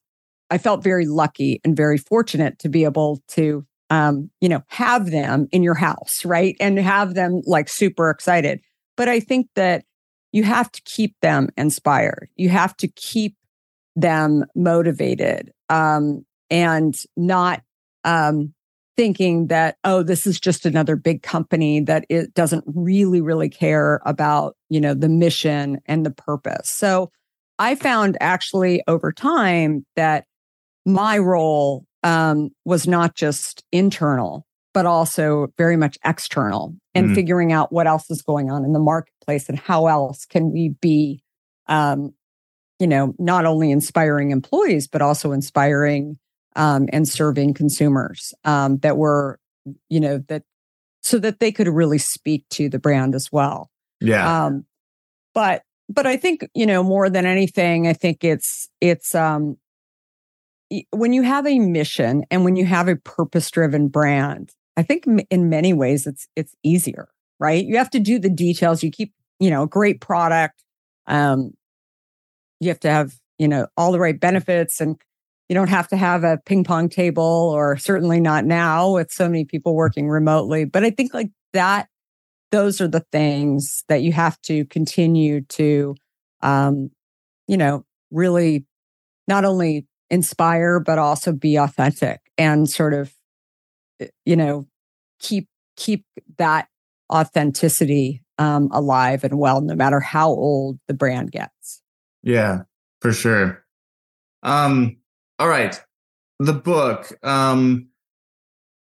[0.49, 5.11] I felt very lucky and very fortunate to be able to um, you know, have
[5.11, 6.55] them in your house, right?
[6.59, 8.61] And have them like super excited.
[8.95, 9.85] But I think that
[10.31, 12.29] you have to keep them inspired.
[12.35, 13.35] You have to keep
[13.95, 17.61] them motivated um, and not
[18.07, 18.53] um,
[18.95, 24.01] thinking that, oh, this is just another big company that it doesn't really, really care
[24.05, 26.69] about, you know, the mission and the purpose.
[26.69, 27.11] So
[27.59, 30.25] I found actually over time that
[30.85, 37.15] my role um, was not just internal, but also very much external and mm.
[37.15, 40.69] figuring out what else is going on in the marketplace and how else can we
[40.69, 41.21] be,
[41.67, 42.13] um,
[42.79, 46.17] you know, not only inspiring employees, but also inspiring
[46.57, 49.39] um, and serving consumers um, that were,
[49.89, 50.43] you know, that
[51.01, 53.69] so that they could really speak to the brand as well.
[54.01, 54.45] Yeah.
[54.45, 54.65] Um,
[55.33, 59.57] but but I think you know more than anything, I think it's it's um
[60.91, 65.05] when you have a mission and when you have a purpose driven brand, I think
[65.29, 67.07] in many ways it's it's easier,
[67.39, 67.63] right?
[67.63, 68.83] You have to do the details.
[68.83, 70.61] You keep, you know, a great product.
[71.05, 71.53] Um,
[72.59, 74.97] you have to have, you know, all the right benefits and
[75.49, 79.27] you don't have to have a ping pong table or certainly not now with so
[79.27, 80.65] many people working remotely.
[80.65, 81.87] But I think like that,
[82.51, 85.95] those are the things that you have to continue to,
[86.41, 86.91] um,
[87.47, 88.65] you know, really
[89.27, 93.13] not only inspire, but also be authentic and sort of,
[93.99, 94.67] eh, you know,
[95.19, 96.05] keep keep
[96.37, 96.67] that
[97.11, 101.81] authenticity um, alive and well, no matter how old the brand gets.
[102.23, 102.63] Yeah,
[103.01, 103.63] for sure.
[104.43, 104.97] Um,
[105.39, 105.79] all right,
[106.39, 107.11] the book.
[107.23, 107.87] Um,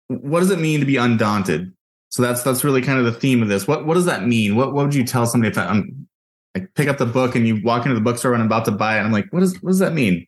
[0.08, 1.72] what does it mean to be undaunted?
[2.10, 3.68] So that's that's really kind of the theme of this.
[3.68, 4.56] What what does that mean?
[4.56, 6.08] What what would you tell somebody if I'm
[6.56, 8.72] like pick up the book and you walk into the bookstore and I'm about to
[8.72, 9.02] buy it?
[9.02, 10.26] I'm like, what does what does that mean?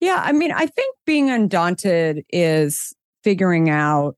[0.00, 4.16] Yeah, I mean, I think being undaunted is figuring out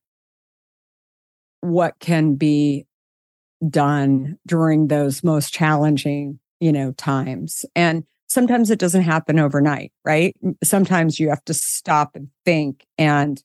[1.60, 2.86] what can be
[3.68, 7.64] done during those most challenging, you know, times.
[7.74, 10.34] And sometimes it doesn't happen overnight, right?
[10.62, 13.42] Sometimes you have to stop and think and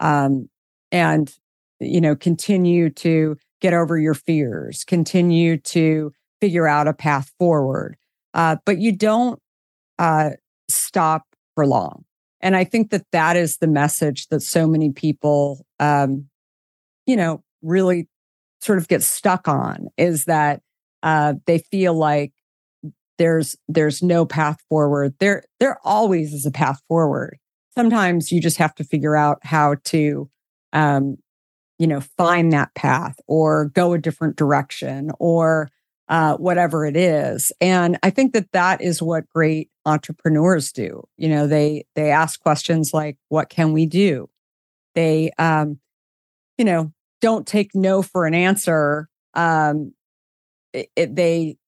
[0.00, 0.48] um
[0.92, 1.32] and
[1.80, 7.96] you know, continue to get over your fears, continue to figure out a path forward.
[8.34, 9.40] Uh, but you don't
[9.98, 10.30] uh,
[10.68, 11.24] stop
[11.54, 12.04] for long.
[12.40, 16.28] And I think that that is the message that so many people, um,
[17.06, 18.08] you know, really
[18.62, 20.62] sort of get stuck on is that
[21.02, 22.32] uh, they feel like
[23.20, 25.14] there's there's no path forward.
[25.20, 27.38] There there always is a path forward.
[27.74, 30.30] Sometimes you just have to figure out how to,
[30.72, 31.18] um,
[31.78, 35.68] you know, find that path or go a different direction or
[36.08, 37.52] uh, whatever it is.
[37.60, 41.04] And I think that that is what great entrepreneurs do.
[41.18, 44.30] You know, they they ask questions like, "What can we do?"
[44.94, 45.78] They, um,
[46.56, 46.90] you know,
[47.20, 49.10] don't take no for an answer.
[49.34, 49.92] Um,
[50.72, 51.58] it, it, they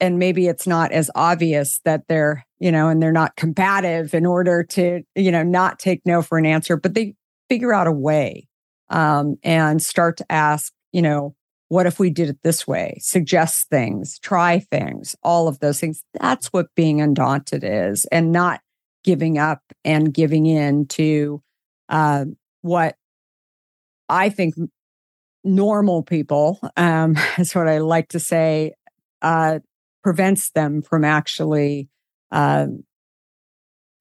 [0.00, 4.26] and maybe it's not as obvious that they're you know and they're not combative in
[4.26, 7.14] order to you know not take no for an answer but they
[7.48, 8.46] figure out a way
[8.90, 11.34] um, and start to ask you know
[11.70, 12.98] what if we did it this way?
[13.00, 16.02] Suggest things, try things, all of those things.
[16.20, 18.60] That's what being undaunted is, and not
[19.04, 21.40] giving up and giving in to
[21.88, 22.24] uh,
[22.62, 22.96] what
[24.08, 24.56] I think
[25.44, 28.74] normal people, um, is what I like to say,
[29.22, 29.60] uh,
[30.02, 31.88] prevents them from actually
[32.32, 32.66] uh,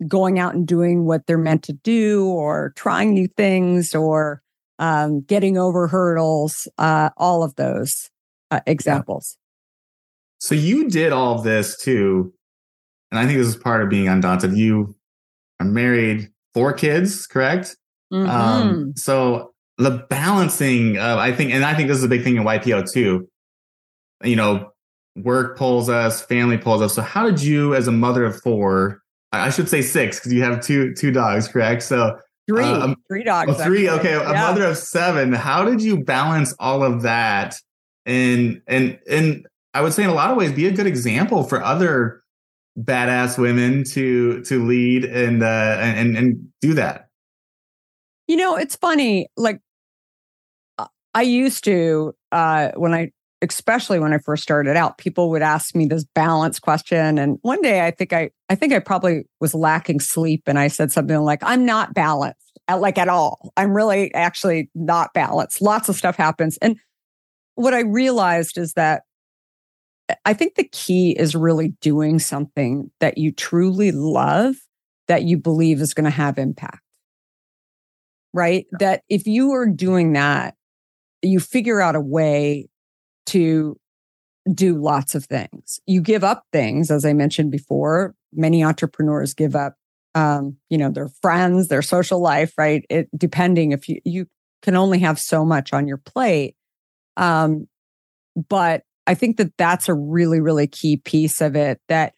[0.07, 4.41] going out and doing what they're meant to do or trying new things or
[4.79, 8.09] um, getting over hurdles, uh, all of those
[8.51, 9.37] uh, examples.
[10.39, 12.33] So you did all of this too.
[13.11, 14.53] And I think this is part of being undaunted.
[14.53, 14.95] You
[15.59, 17.75] are married, four kids, correct?
[18.13, 18.29] Mm-hmm.
[18.29, 22.37] Um, so the balancing of, I think, and I think this is a big thing
[22.37, 23.27] in YPO too.
[24.23, 24.71] You know,
[25.23, 26.93] work pulls us, family pulls us.
[26.93, 29.01] So how did you, as a mother of four,
[29.31, 31.83] I should say six because you have two two dogs, correct?
[31.83, 33.51] So three, uh, three dogs.
[33.51, 33.87] Oh, three.
[33.87, 34.11] Actually.
[34.11, 35.33] Okay, a mother of seven.
[35.33, 37.55] How did you balance all of that?
[38.05, 41.43] And and and I would say in a lot of ways be a good example
[41.43, 42.23] for other
[42.77, 47.09] badass women to to lead and uh and and do that.
[48.27, 49.27] You know, it's funny.
[49.37, 49.59] Like
[51.13, 53.11] I used to uh when I
[53.41, 57.17] especially when I first started out, people would ask me this balance question.
[57.17, 60.43] And one day I think I, I think I probably was lacking sleep.
[60.45, 63.51] And I said something like, I'm not balanced at, like at all.
[63.55, 65.61] I'm really actually not balanced.
[65.61, 66.57] Lots of stuff happens.
[66.61, 66.77] And
[67.55, 69.03] what I realized is that
[70.25, 74.55] I think the key is really doing something that you truly love
[75.07, 76.81] that you believe is going to have impact.
[78.33, 78.67] Right.
[78.79, 80.55] That if you are doing that,
[81.21, 82.67] you figure out a way
[83.29, 83.77] to
[84.53, 85.79] do lots of things.
[85.85, 88.15] You give up things, as I mentioned before.
[88.33, 89.75] Many entrepreneurs give up,
[90.15, 92.85] um, you know, their friends, their social life, right?
[92.89, 94.27] It depending if you you
[94.61, 96.55] can only have so much on your plate.
[97.17, 97.67] Um,
[98.47, 101.79] but I think that that's a really, really key piece of it.
[101.87, 102.13] That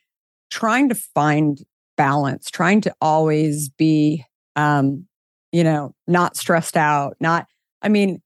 [0.49, 1.59] trying to find
[1.97, 5.07] balance, trying to always be, um,
[5.51, 7.47] you know, not stressed out, not.
[7.81, 8.21] I mean,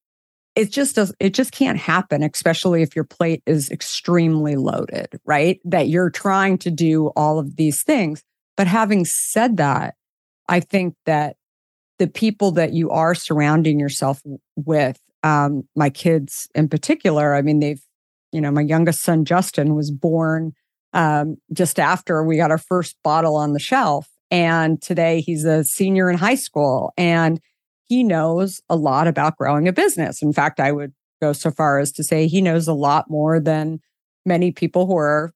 [0.55, 5.59] it just does it just can't happen especially if your plate is extremely loaded right?
[5.65, 8.23] That you're trying to do all of these things.
[8.57, 9.95] But having said that
[10.47, 11.35] i think that
[11.99, 14.21] the people that you are surrounding yourself
[14.55, 17.81] with um, my kids in particular i mean they've
[18.31, 20.53] you know my youngest son justin was born
[20.95, 24.07] um, just after we got our first bottle on the shelf.
[24.31, 26.93] And today he's a senior in high school.
[26.97, 27.39] And
[27.87, 30.21] he knows a lot about growing a business.
[30.21, 33.39] In fact, I would go so far as to say he knows a lot more
[33.39, 33.79] than
[34.25, 35.31] many people who are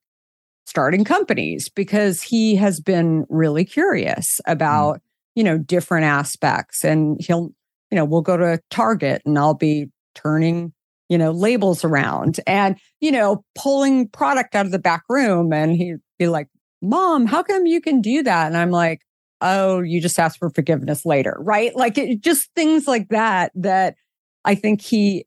[0.66, 4.52] starting companies because he has been really curious hmm.
[4.52, 5.00] about, mm.
[5.34, 6.84] you know, different aspects.
[6.84, 7.50] And he'll,
[7.90, 10.72] you know, we'll go to Target and I'll be turning,
[11.08, 15.52] you know, labels around and, you know, pulling product out of the back room.
[15.52, 16.48] And he'd be like,
[16.82, 18.46] Mom, how come you can do that?
[18.46, 19.02] And I'm like,
[19.40, 21.74] oh, you just ask for forgiveness later, right?
[21.74, 23.96] Like it, just things like that, that
[24.44, 25.26] I think he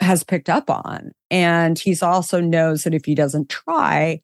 [0.00, 1.12] has picked up on.
[1.30, 4.20] And he's also knows that if he doesn't try,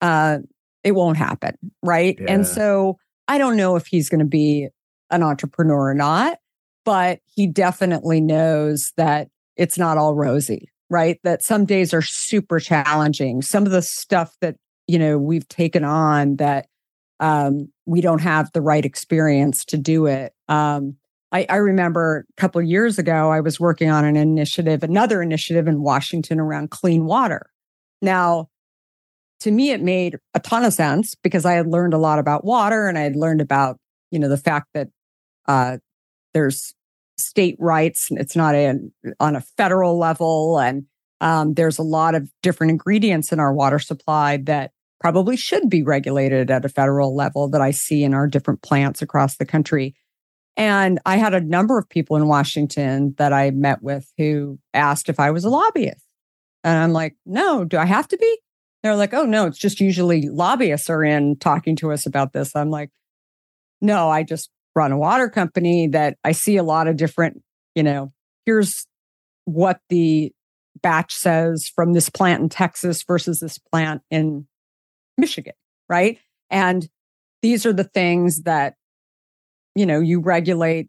[0.00, 0.38] uh,
[0.84, 2.16] it won't happen, right?
[2.18, 2.32] Yeah.
[2.32, 2.96] And so
[3.28, 4.68] I don't know if he's going to be
[5.10, 6.38] an entrepreneur or not,
[6.84, 11.18] but he definitely knows that it's not all rosy, right?
[11.24, 13.42] That some days are super challenging.
[13.42, 14.56] Some of the stuff that,
[14.86, 16.66] you know, we've taken on that
[17.20, 20.32] um, we don't have the right experience to do it.
[20.48, 20.96] Um,
[21.32, 25.68] I, I, remember a couple years ago, I was working on an initiative, another initiative
[25.68, 27.50] in Washington around clean water.
[28.02, 28.48] Now,
[29.40, 32.44] to me, it made a ton of sense because I had learned a lot about
[32.44, 33.78] water and I had learned about,
[34.10, 34.88] you know, the fact that
[35.46, 35.78] uh,
[36.34, 36.74] there's
[37.18, 38.78] state rights and it's not a,
[39.20, 40.58] on a federal level.
[40.58, 40.86] And
[41.20, 45.82] um, there's a lot of different ingredients in our water supply that probably should be
[45.82, 49.94] regulated at a federal level that I see in our different plants across the country.
[50.56, 55.08] And I had a number of people in Washington that I met with who asked
[55.08, 56.04] if I was a lobbyist.
[56.62, 58.38] And I'm like, no, do I have to be?
[58.82, 62.54] They're like, oh, no, it's just usually lobbyists are in talking to us about this.
[62.54, 62.90] I'm like,
[63.80, 67.42] no, I just run a water company that I see a lot of different,
[67.74, 68.12] you know,
[68.44, 68.86] here's
[69.44, 70.32] what the
[70.82, 74.46] batch says from this plant in Texas versus this plant in
[75.20, 75.54] Michigan,
[75.88, 76.18] right?
[76.50, 76.88] And
[77.42, 78.74] these are the things that,
[79.74, 80.88] you know, you regulate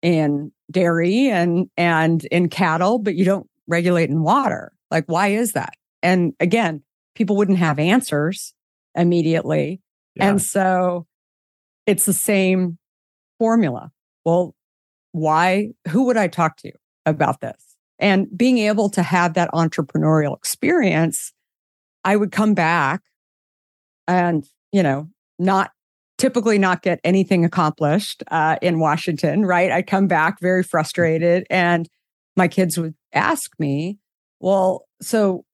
[0.00, 4.72] in dairy and and in cattle, but you don't regulate in water.
[4.90, 5.74] Like, why is that?
[6.02, 6.82] And again,
[7.14, 8.54] people wouldn't have answers
[8.94, 9.80] immediately.
[10.16, 10.28] Yeah.
[10.28, 11.06] And so
[11.86, 12.78] it's the same
[13.38, 13.90] formula.
[14.24, 14.54] Well,
[15.12, 15.68] why?
[15.88, 16.72] Who would I talk to
[17.06, 17.76] about this?
[17.98, 21.32] And being able to have that entrepreneurial experience,
[22.04, 23.02] I would come back
[24.06, 25.70] and, you know, not
[26.18, 29.72] typically not get anything accomplished uh, in Washington, right?
[29.72, 31.88] I come back very frustrated and
[32.36, 33.98] my kids would ask me,
[34.40, 35.44] well, so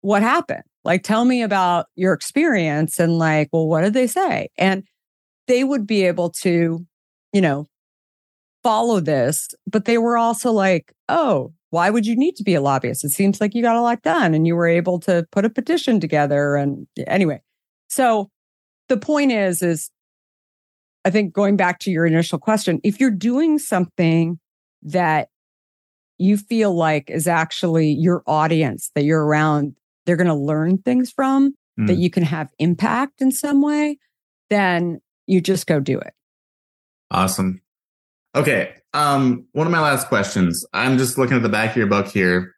[0.00, 0.62] what happened?
[0.84, 2.98] Like, tell me about your experience.
[2.98, 4.48] And like, well, what did they say?
[4.56, 4.84] And
[5.46, 6.86] they would be able to,
[7.32, 7.68] you know,
[8.62, 12.60] follow this, but they were also like, oh, why would you need to be a
[12.60, 13.04] lobbyist?
[13.04, 15.50] It seems like you got a lot done and you were able to put a
[15.50, 16.56] petition together.
[16.56, 17.42] And anyway,
[17.90, 18.30] so
[18.88, 19.90] the point is, is
[21.04, 24.38] I think going back to your initial question, if you're doing something
[24.82, 25.28] that
[26.18, 29.74] you feel like is actually your audience that you're around,
[30.06, 31.86] they're going to learn things from, mm.
[31.86, 33.98] that you can have impact in some way,
[34.50, 36.12] then you just go do it.
[37.10, 37.60] Awesome.
[38.34, 38.74] Okay.
[38.92, 40.64] Um, one of my last questions.
[40.72, 42.54] I'm just looking at the back of your book here.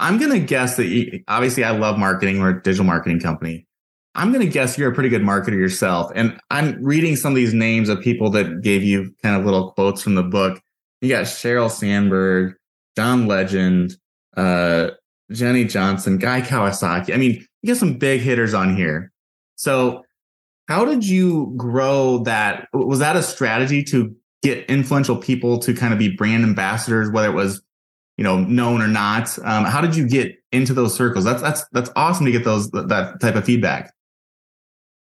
[0.00, 2.40] I'm going to guess that you, obviously I love marketing.
[2.40, 3.67] We're a digital marketing company.
[4.14, 6.10] I'm going to guess you're a pretty good marketer yourself.
[6.14, 9.72] And I'm reading some of these names of people that gave you kind of little
[9.72, 10.60] quotes from the book.
[11.00, 12.54] You got Sheryl Sandberg,
[12.96, 13.96] John Legend,
[14.36, 14.90] uh,
[15.30, 17.14] Jenny Johnson, Guy Kawasaki.
[17.14, 19.12] I mean, you got some big hitters on here.
[19.56, 20.04] So
[20.68, 22.68] how did you grow that?
[22.72, 27.28] Was that a strategy to get influential people to kind of be brand ambassadors, whether
[27.28, 27.62] it was,
[28.16, 29.38] you know, known or not?
[29.44, 31.24] Um, how did you get into those circles?
[31.24, 33.92] That's, that's, that's awesome to get those, that type of feedback.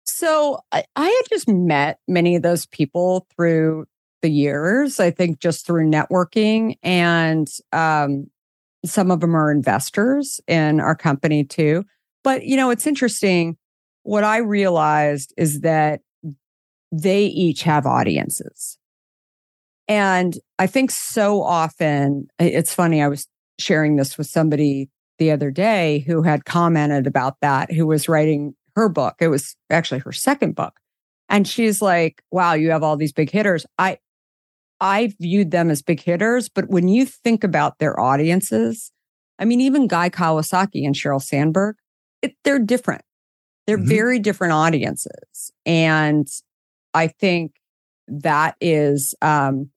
[0.05, 3.87] So I, I had just met many of those people through
[4.23, 5.01] the years.
[5.01, 8.27] I think just through networking and um,
[8.85, 11.85] some of them are investors in our company too.
[12.23, 13.57] But you know, it's interesting.
[14.03, 16.01] What I realized is that
[16.93, 18.79] they each have audiences.
[19.89, 23.27] And I think so often, it's funny, I was
[23.59, 24.89] sharing this with somebody
[25.19, 29.17] the other day who had commented about that, who was writing her book.
[29.21, 30.81] It was actually her second book.
[31.29, 33.67] And she's like, wow, you have all these big hitters.
[33.79, 33.99] I,
[34.81, 38.91] I viewed them as big hitters, but when you think about their audiences,
[39.39, 41.77] I mean, even Guy Kawasaki and Sheryl Sandberg,
[42.23, 43.03] it, they're different.
[43.67, 43.89] They're mm-hmm.
[43.89, 45.53] very different audiences.
[45.67, 46.27] And
[46.95, 47.53] I think
[48.09, 49.71] that is, um,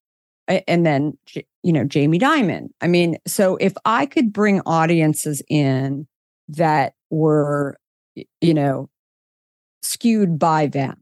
[0.48, 1.18] and then,
[1.62, 2.70] you know, Jamie Dimon.
[2.82, 6.08] I mean, so if I could bring audiences in
[6.50, 7.78] that were
[8.42, 8.90] you know,
[9.84, 10.98] skewed by them,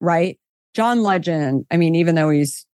[0.00, 0.38] right?
[0.74, 2.66] John Legend, I mean, even though he's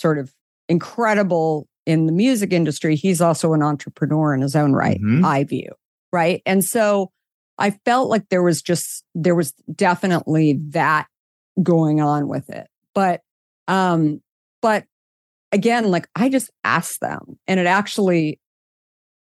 [0.00, 0.32] sort of
[0.68, 5.24] incredible in the music industry, he's also an entrepreneur in his own right, mm-hmm.
[5.24, 5.70] I view,
[6.12, 6.42] right?
[6.44, 7.10] And so
[7.58, 11.06] I felt like there was just, there was definitely that
[11.62, 12.68] going on with it.
[12.94, 13.22] But,
[13.68, 14.20] um,
[14.60, 14.84] but
[15.50, 18.38] again, like I just asked them and it actually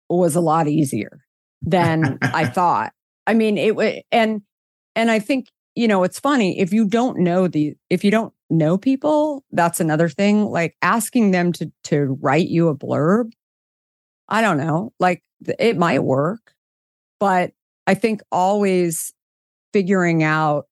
[0.09, 1.19] was a lot easier
[1.61, 2.93] than I thought.
[3.27, 4.41] I mean, it was, and
[4.95, 8.33] and I think you know it's funny if you don't know the if you don't
[8.49, 10.45] know people, that's another thing.
[10.45, 13.31] Like asking them to to write you a blurb,
[14.29, 15.23] I don't know, like
[15.59, 16.53] it might work,
[17.19, 17.51] but
[17.87, 19.13] I think always
[19.73, 20.67] figuring out.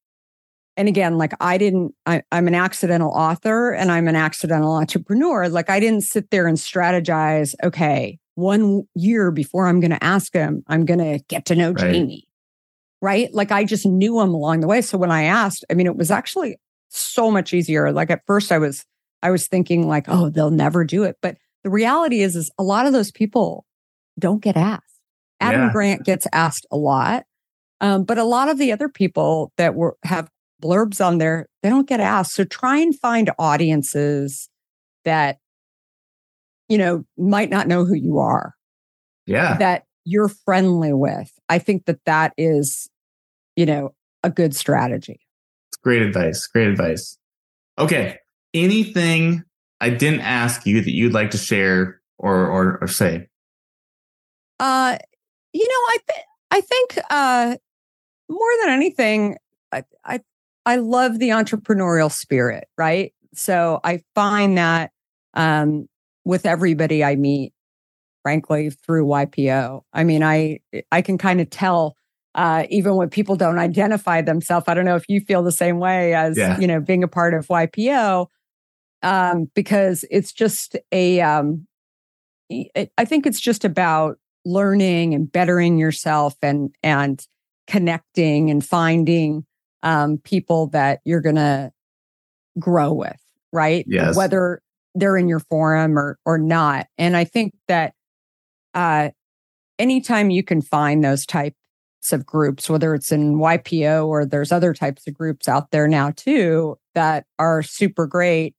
[0.77, 5.49] And again, like I didn't, I, I'm an accidental author and I'm an accidental entrepreneur.
[5.49, 7.53] Like I didn't sit there and strategize.
[7.61, 11.73] Okay, one year before I'm going to ask him, I'm going to get to know
[11.73, 11.91] right.
[11.91, 12.27] Jamie
[13.01, 13.33] right?
[13.33, 14.81] Like I just knew them along the way.
[14.81, 16.57] So when I asked, I mean, it was actually
[16.89, 17.91] so much easier.
[17.91, 18.85] Like at first I was,
[19.23, 21.17] I was thinking like, oh, they'll never do it.
[21.21, 23.65] But the reality is, is a lot of those people
[24.19, 24.83] don't get asked.
[25.39, 25.71] Adam yeah.
[25.71, 27.23] Grant gets asked a lot.
[27.81, 30.29] Um, but a lot of the other people that were have
[30.61, 32.33] blurbs on there, they don't get asked.
[32.33, 34.49] So try and find audiences
[35.03, 35.39] that,
[36.69, 38.53] you know, might not know who you are.
[39.25, 39.57] Yeah.
[39.57, 41.31] That you're friendly with.
[41.51, 42.89] I think that that is
[43.55, 43.93] you know,
[44.23, 45.19] a good strategy.
[45.69, 46.47] It's great advice.
[46.47, 47.17] Great advice.
[47.77, 48.17] Okay.
[48.53, 49.43] Anything
[49.79, 53.27] I didn't ask you that you'd like to share or or, or say?
[54.59, 54.97] Uh,
[55.53, 57.55] you know, I th- I think uh,
[58.29, 59.37] more than anything,
[59.71, 60.19] I, I
[60.65, 63.13] I love the entrepreneurial spirit, right?
[63.33, 64.91] So I find that
[65.33, 65.87] um,
[66.25, 67.53] with everybody I meet,
[68.23, 69.81] frankly, through YPO.
[69.93, 70.59] I mean, I
[70.91, 71.95] I can kind of tell
[72.35, 74.65] uh, even when people don't identify themselves.
[74.67, 76.59] I don't know if you feel the same way as yeah.
[76.59, 78.27] you know being a part of YPO,
[79.03, 81.21] um, because it's just a.
[81.21, 81.67] Um,
[82.97, 87.25] I think it's just about learning and bettering yourself and and
[87.67, 89.45] connecting and finding
[89.83, 91.71] um, people that you're going to
[92.59, 93.21] grow with,
[93.53, 93.85] right?
[93.87, 94.15] Yes.
[94.15, 94.61] Whether
[94.93, 97.93] they're in your forum or or not, and I think that
[98.73, 99.09] uh,
[99.79, 101.55] anytime you can find those types
[102.11, 106.11] of groups, whether it's in YPO or there's other types of groups out there now
[106.11, 108.55] too that are super great,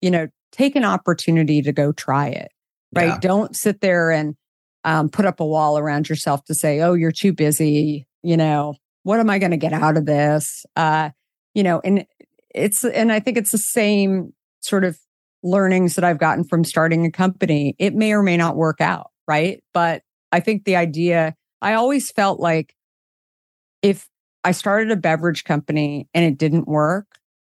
[0.00, 2.50] you know, take an opportunity to go try it.
[2.94, 3.08] right?
[3.08, 3.18] Yeah.
[3.18, 4.34] Don't sit there and
[4.84, 8.06] um, put up a wall around yourself to say, oh, you're too busy.
[8.22, 10.64] You know, what am I going to get out of this?
[10.76, 11.10] Uh,
[11.54, 12.06] you know, and
[12.54, 14.98] it's, and I think it's the same sort of
[15.42, 17.74] learnings that I've gotten from starting a company.
[17.78, 19.62] It may or may not work out, right?
[19.74, 20.02] But
[20.32, 22.74] I think the idea, I always felt like
[23.82, 24.08] if
[24.44, 27.06] I started a beverage company and it didn't work,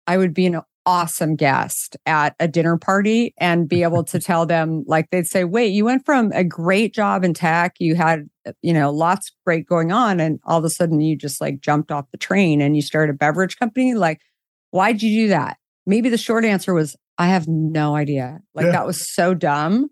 [0.06, 4.46] I would be an awesome guest at a dinner party and be able to tell
[4.46, 8.28] them, like, they'd say, wait, you went from a great job in tech, you had,
[8.46, 11.60] uh, you know, lots great going on, and all of a sudden you just like
[11.60, 13.94] jumped off the train and you started a beverage company.
[13.94, 14.20] Like,
[14.70, 15.56] why'd you do that?
[15.86, 18.38] Maybe the short answer was, I have no idea.
[18.54, 18.72] Like, Yeah.
[18.72, 19.88] that was so dumb,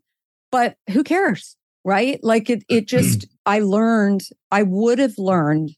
[0.52, 1.56] but who cares?
[1.84, 2.18] Right.
[2.22, 5.70] Like, it, it just, I learned, I would have learned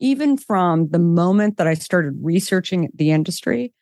[0.00, 3.72] even from the moment that I started researching the industry,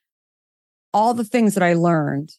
[0.92, 2.30] all the things that I learned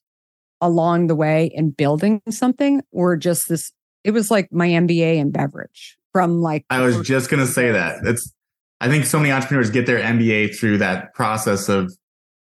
[0.61, 3.71] along the way in building something were just this.
[4.03, 7.97] It was like my MBA in beverage from like, I was just gonna say that.
[8.03, 8.33] It's
[8.79, 11.91] I think so many entrepreneurs get their MBA through that process of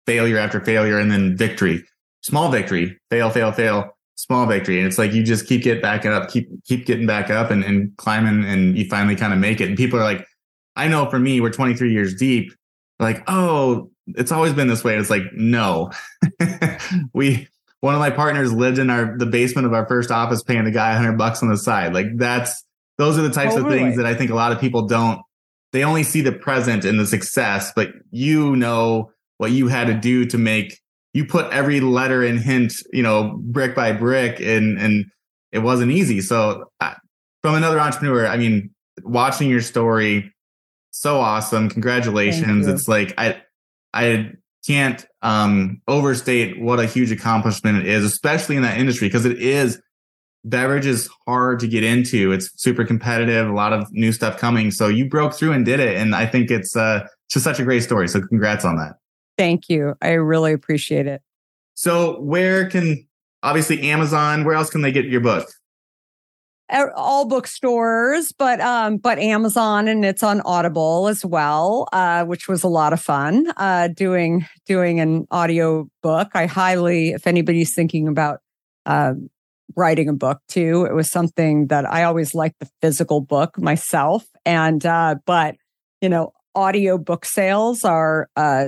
[0.05, 1.83] failure after failure and then victory.
[2.21, 4.77] Small victory, fail, fail, fail, small victory.
[4.77, 7.63] And it's like you just keep getting back up, keep keep getting back up and,
[7.63, 9.67] and climbing and you finally kind of make it.
[9.67, 10.25] And people are like,
[10.75, 12.53] I know for me, we're 23 years deep.
[12.99, 14.97] Like, oh, it's always been this way.
[14.97, 15.91] It's like, no.
[17.13, 17.47] we
[17.81, 20.71] one of my partners lived in our the basement of our first office paying the
[20.71, 21.93] guy 100 bucks on the side.
[21.93, 22.63] Like that's
[22.97, 25.21] those are the types oh, of things that I think a lot of people don't
[25.73, 29.93] they only see the present and the success, but you know what you had to
[29.95, 30.79] do to make
[31.13, 35.05] you put every letter and hint, you know, brick by brick and and
[35.51, 36.21] it wasn't easy.
[36.21, 38.71] So from another entrepreneur, I mean,
[39.03, 40.33] watching your story
[40.91, 41.69] so awesome.
[41.69, 42.67] Congratulations.
[42.67, 43.41] It's like I
[43.93, 44.31] I
[44.65, 49.39] can't um overstate what a huge accomplishment it is, especially in that industry because it
[49.41, 49.81] is
[50.45, 52.31] beverage is hard to get into.
[52.31, 54.71] It's super competitive, a lot of new stuff coming.
[54.71, 55.97] So you broke through and did it.
[55.97, 58.07] And I think it's uh just such a great story.
[58.07, 58.93] So congrats on that.
[59.37, 59.95] Thank you.
[60.01, 61.21] I really appreciate it.
[61.75, 63.07] So where can
[63.41, 65.47] obviously Amazon, where else can they get your book?
[66.69, 72.47] Uh, All bookstores, but um, but Amazon and it's on Audible as well, uh, which
[72.47, 73.51] was a lot of fun.
[73.57, 76.29] Uh, doing doing an audio book.
[76.33, 78.39] I highly, if anybody's thinking about
[78.85, 79.29] um,
[79.75, 84.25] writing a book too, it was something that I always liked the physical book myself,
[84.45, 85.55] and uh, but
[86.01, 88.67] you know, audio book sales are uh,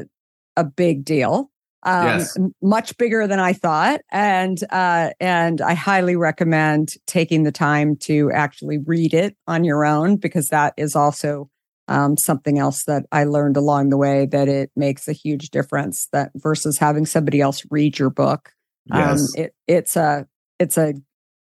[0.58, 1.52] a big deal.
[1.84, 2.38] Um, Yes.
[2.64, 8.32] much bigger than I thought, and uh, and I highly recommend taking the time to
[8.32, 11.48] actually read it on your own because that is also
[11.88, 16.08] um, something else that I learned along the way that it makes a huge difference
[16.12, 18.52] that versus having somebody else read your book.
[18.92, 20.28] Um, it it's a
[20.60, 20.96] it's a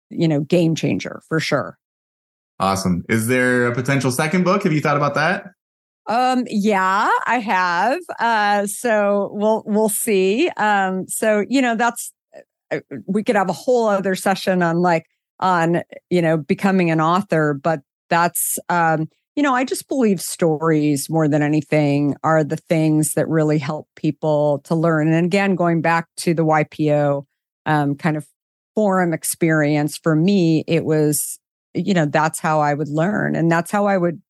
[0.09, 1.78] you know game changer for sure.
[2.59, 3.03] Awesome.
[3.09, 4.64] Is there a potential second book?
[4.64, 5.45] Have you thought about that?
[6.08, 7.99] Um, yeah, I have.
[8.20, 10.49] Uh, so we'll we'll see.
[10.58, 12.12] Um, so you know, that's
[12.72, 15.06] uh, we could have a whole other session on like
[15.39, 21.10] on you know becoming an author, but that's um, you know, I just believe stories
[21.10, 25.12] more than anything are the things that really help people to learn.
[25.12, 27.26] And again, going back to the YPO
[27.66, 28.28] um, kind of
[28.76, 31.39] forum experience for me, it was
[31.74, 34.22] you know that's how I would learn, and that's how I would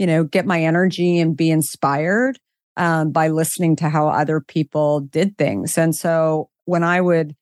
[0.00, 2.38] you know, get my energy and be inspired
[2.78, 5.76] um, by listening to how other people did things.
[5.76, 7.36] And so when I would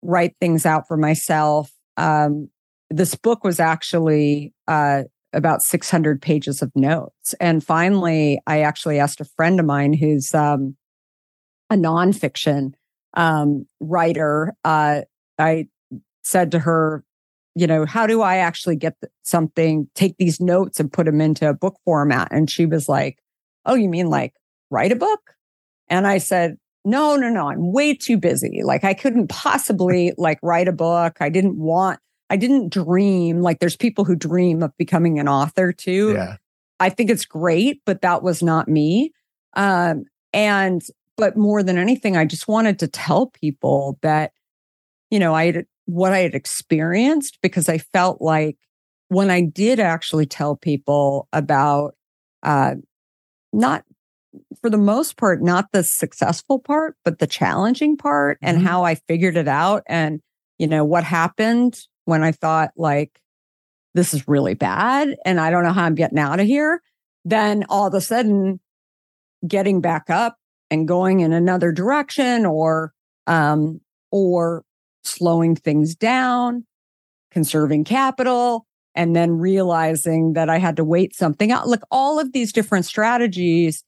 [0.00, 2.48] write things out for myself, um,
[2.88, 5.02] this book was actually uh,
[5.34, 7.34] about 600 pages of notes.
[7.38, 10.78] And finally, I actually asked a friend of mine who's um,
[11.68, 12.72] a nonfiction
[13.12, 14.54] um, writer.
[14.64, 15.02] Uh,
[15.38, 15.68] I
[16.22, 17.04] said to her,
[17.54, 21.48] you know, how do I actually get something, take these notes and put them into
[21.48, 22.28] a book format?
[22.30, 23.18] And she was like,
[23.64, 24.34] Oh, you mean like
[24.70, 25.34] write a book?
[25.88, 28.62] And I said, No, no, no, I'm way too busy.
[28.64, 31.16] Like I couldn't possibly like write a book.
[31.20, 33.40] I didn't want, I didn't dream.
[33.40, 36.14] Like there's people who dream of becoming an author too.
[36.14, 36.36] Yeah.
[36.80, 39.12] I think it's great, but that was not me.
[39.54, 40.82] Um, and,
[41.16, 44.32] but more than anything, I just wanted to tell people that,
[45.10, 48.56] you know, I had what I had experienced because I felt like
[49.08, 51.94] when I did actually tell people about,
[52.42, 52.76] uh,
[53.52, 53.84] not
[54.60, 58.62] for the most part, not the successful part, but the challenging part and Mhm.
[58.62, 60.20] how I figured it out and,
[60.58, 63.20] you know, what happened when I thought like,
[63.94, 66.82] this is really bad and I don't know how I'm getting out of here.
[67.24, 68.60] Then all of a sudden,
[69.46, 70.36] getting back up
[70.70, 72.92] and going in another direction or,
[73.26, 73.80] um,
[74.10, 74.64] or
[75.04, 76.64] slowing things down
[77.34, 81.66] conserving capital, and then realizing that I had to wait something out.
[81.66, 83.82] Look, all of these different strategies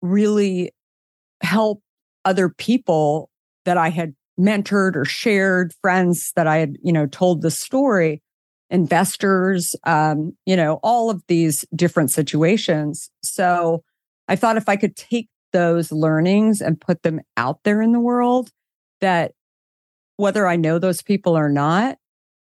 [0.00, 0.70] really
[1.42, 1.82] help
[2.24, 3.28] other people
[3.64, 8.22] that I had mentored or shared, friends that I had, you know, told the story,
[8.70, 13.10] investors, um, you know, all of these different situations.
[13.24, 13.82] So
[14.28, 18.00] I thought if I could take those learnings and put them out there in the
[18.00, 18.50] world,
[19.00, 19.32] that
[20.16, 21.98] whether I know those people or not,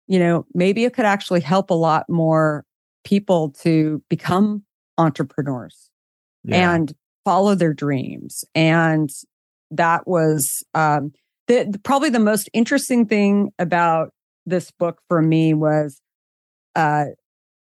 [0.07, 2.65] you know, maybe it could actually help a lot more
[3.03, 4.63] people to become
[4.97, 5.89] entrepreneurs
[6.43, 6.73] yeah.
[6.73, 6.93] and
[7.25, 8.45] follow their dreams.
[8.55, 9.09] And
[9.71, 11.11] that was um,
[11.47, 14.11] the, the, probably the most interesting thing about
[14.45, 16.01] this book for me was
[16.75, 17.05] uh,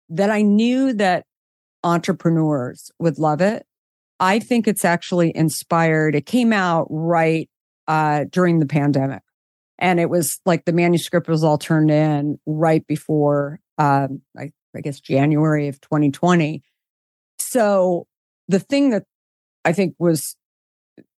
[0.09, 1.25] that I knew that
[1.85, 3.67] entrepreneurs would love it.
[4.19, 6.15] I think it's actually inspired.
[6.15, 7.49] It came out right
[7.89, 9.23] uh, during the pandemic
[9.81, 14.81] and it was like the manuscript was all turned in right before um, I, I
[14.83, 16.63] guess January of 2020.
[17.39, 18.07] So
[18.47, 19.05] the thing that
[19.65, 20.37] I think was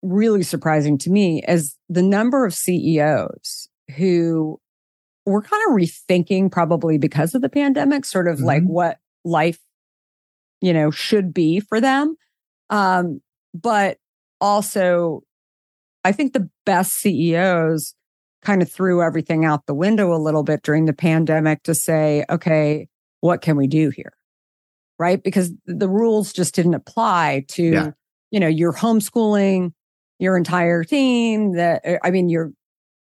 [0.02, 4.60] really surprising to me is the number of CEOs who
[5.26, 8.46] were kind of rethinking probably because of the pandemic, sort of mm-hmm.
[8.46, 9.58] like what life,
[10.60, 12.16] you know, should be for them.
[12.70, 13.20] Um,
[13.54, 13.98] but
[14.40, 15.22] also
[16.04, 17.94] I think the best CEOs
[18.42, 22.24] kind of threw everything out the window a little bit during the pandemic to say,
[22.28, 22.88] okay,
[23.20, 24.12] what can we do here?
[24.98, 25.22] Right.
[25.22, 27.90] Because the rules just didn't apply to, yeah.
[28.30, 29.72] you know, you're homeschooling
[30.18, 32.52] your entire team that, uh, I mean, you're,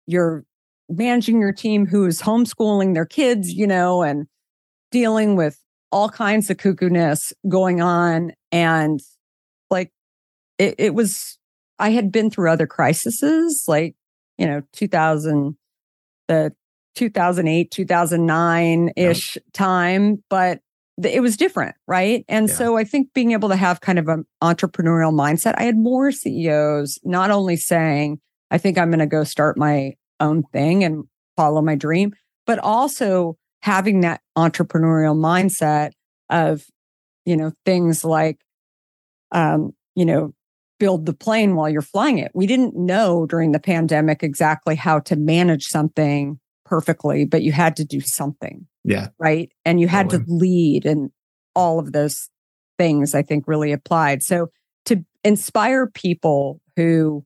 [0.08, 0.46] you're
[0.90, 4.28] managing your team who is homeschooling their kids, you know, and
[4.92, 5.58] dealing with
[5.92, 8.34] all kinds of cuckoo-ness going on.
[8.52, 9.00] And
[9.70, 9.92] like,
[10.58, 11.38] it, it was,
[11.80, 13.96] I had been through other crises, like
[14.38, 15.56] you know, 2000,
[16.28, 16.54] the
[16.96, 20.60] 2008, 2009 ish time, but
[21.02, 22.24] it was different, right?
[22.28, 22.56] And yeah.
[22.56, 26.12] so I think being able to have kind of an entrepreneurial mindset, I had more
[26.12, 28.20] CEOs not only saying,
[28.52, 31.06] I think I'm going to go start my own thing and
[31.36, 32.14] follow my dream,
[32.46, 35.92] but also having that entrepreneurial mindset
[36.30, 36.64] of,
[37.26, 38.40] you know, things like,
[39.32, 40.34] um, you know,
[40.84, 42.30] build the plane while you're flying it.
[42.34, 47.78] We didn't know during the pandemic exactly how to manage something perfectly, but you had
[47.78, 48.68] to do something.
[48.84, 49.08] Yeah.
[49.18, 49.50] Right.
[49.64, 50.26] And you had totally.
[50.26, 51.10] to lead and
[51.56, 52.30] all of those
[52.78, 54.24] things I think really applied.
[54.24, 54.50] So
[54.88, 57.24] to inspire people who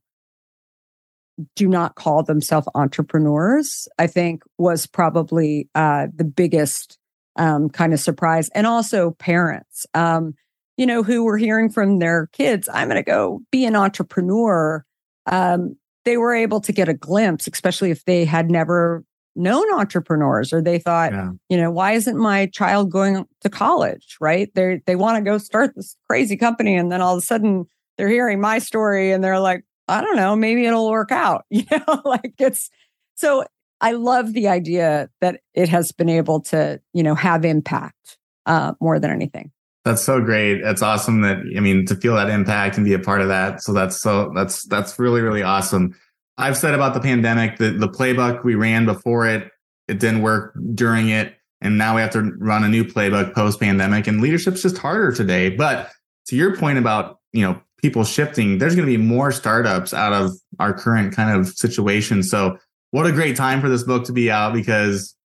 [1.56, 7.00] do not call themselves entrepreneurs, I think was probably uh, the biggest
[7.38, 8.50] um, kind of surprise.
[8.50, 9.88] And also parents.
[9.96, 10.36] Um,
[10.78, 14.86] you know, who were hearing from their kids, I'm going to go be an entrepreneur.
[15.26, 15.76] Um,
[16.06, 19.04] they were able to get a glimpse, especially if they had never
[19.36, 21.32] known entrepreneurs or they thought, yeah.
[21.50, 24.18] you know, why isn't my child going to college?
[24.20, 24.54] Right.
[24.56, 26.76] They they want to go start this crazy company.
[26.76, 27.66] And then all of a sudden
[27.98, 31.46] they're hearing my story and they're like, I don't know, maybe it'll work out.
[31.52, 32.70] You know, like it's
[33.16, 33.46] so
[33.80, 38.74] I love the idea that it has been able to, you know, have impact uh,
[38.80, 39.52] more than anything.
[39.88, 40.62] That's so great.
[40.62, 43.62] That's awesome that I mean to feel that impact and be a part of that.
[43.64, 45.96] So that's so that's that's really really awesome.
[46.38, 49.50] I've said about the pandemic that the playbook we ran before it
[49.88, 53.60] it didn't work during it and now we have to run a new playbook post
[53.60, 55.50] pandemic and leadership's just harder today.
[55.50, 55.90] But
[56.28, 60.14] to your point about, you know, people shifting, there's going to be more startups out
[60.14, 62.24] of our current kind of situation.
[62.24, 62.58] So
[62.92, 65.16] what a great time for this book to be out because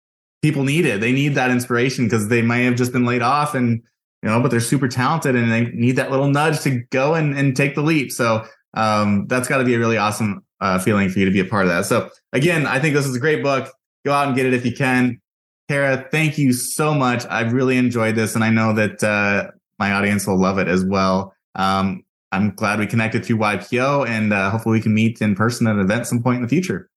[0.40, 1.00] people need it.
[1.00, 3.82] They need that inspiration because they may have just been laid off and
[4.22, 7.36] you know, but they're super talented and they need that little nudge to go and,
[7.36, 8.12] and take the leap.
[8.12, 8.44] So
[8.74, 11.44] um, that's got to be a really awesome uh, feeling for you to be a
[11.44, 11.86] part of that.
[11.86, 13.72] So again, I think this is a great book.
[14.04, 15.20] Go out and get it if you can.
[15.68, 17.24] Kara, thank you so much.
[17.30, 20.84] I've really enjoyed this, and I know that uh, my audience will love it as
[20.84, 21.34] well.
[21.54, 25.66] Um, I'm glad we connected through YPO, and uh, hopefully we can meet in person
[25.66, 26.90] at an event some point in the future.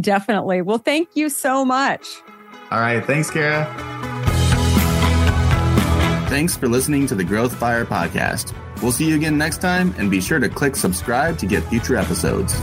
[0.00, 0.62] Definitely.
[0.62, 2.06] Well, thank you so much.
[2.70, 3.04] All right.
[3.04, 4.03] Thanks, Kara.
[6.26, 8.54] Thanks for listening to the Growth Fire podcast.
[8.82, 11.96] We'll see you again next time, and be sure to click subscribe to get future
[11.96, 12.54] episodes.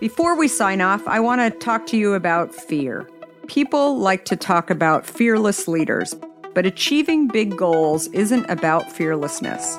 [0.00, 3.08] Before we sign off, I want to talk to you about fear.
[3.46, 6.14] People like to talk about fearless leaders,
[6.52, 9.78] but achieving big goals isn't about fearlessness.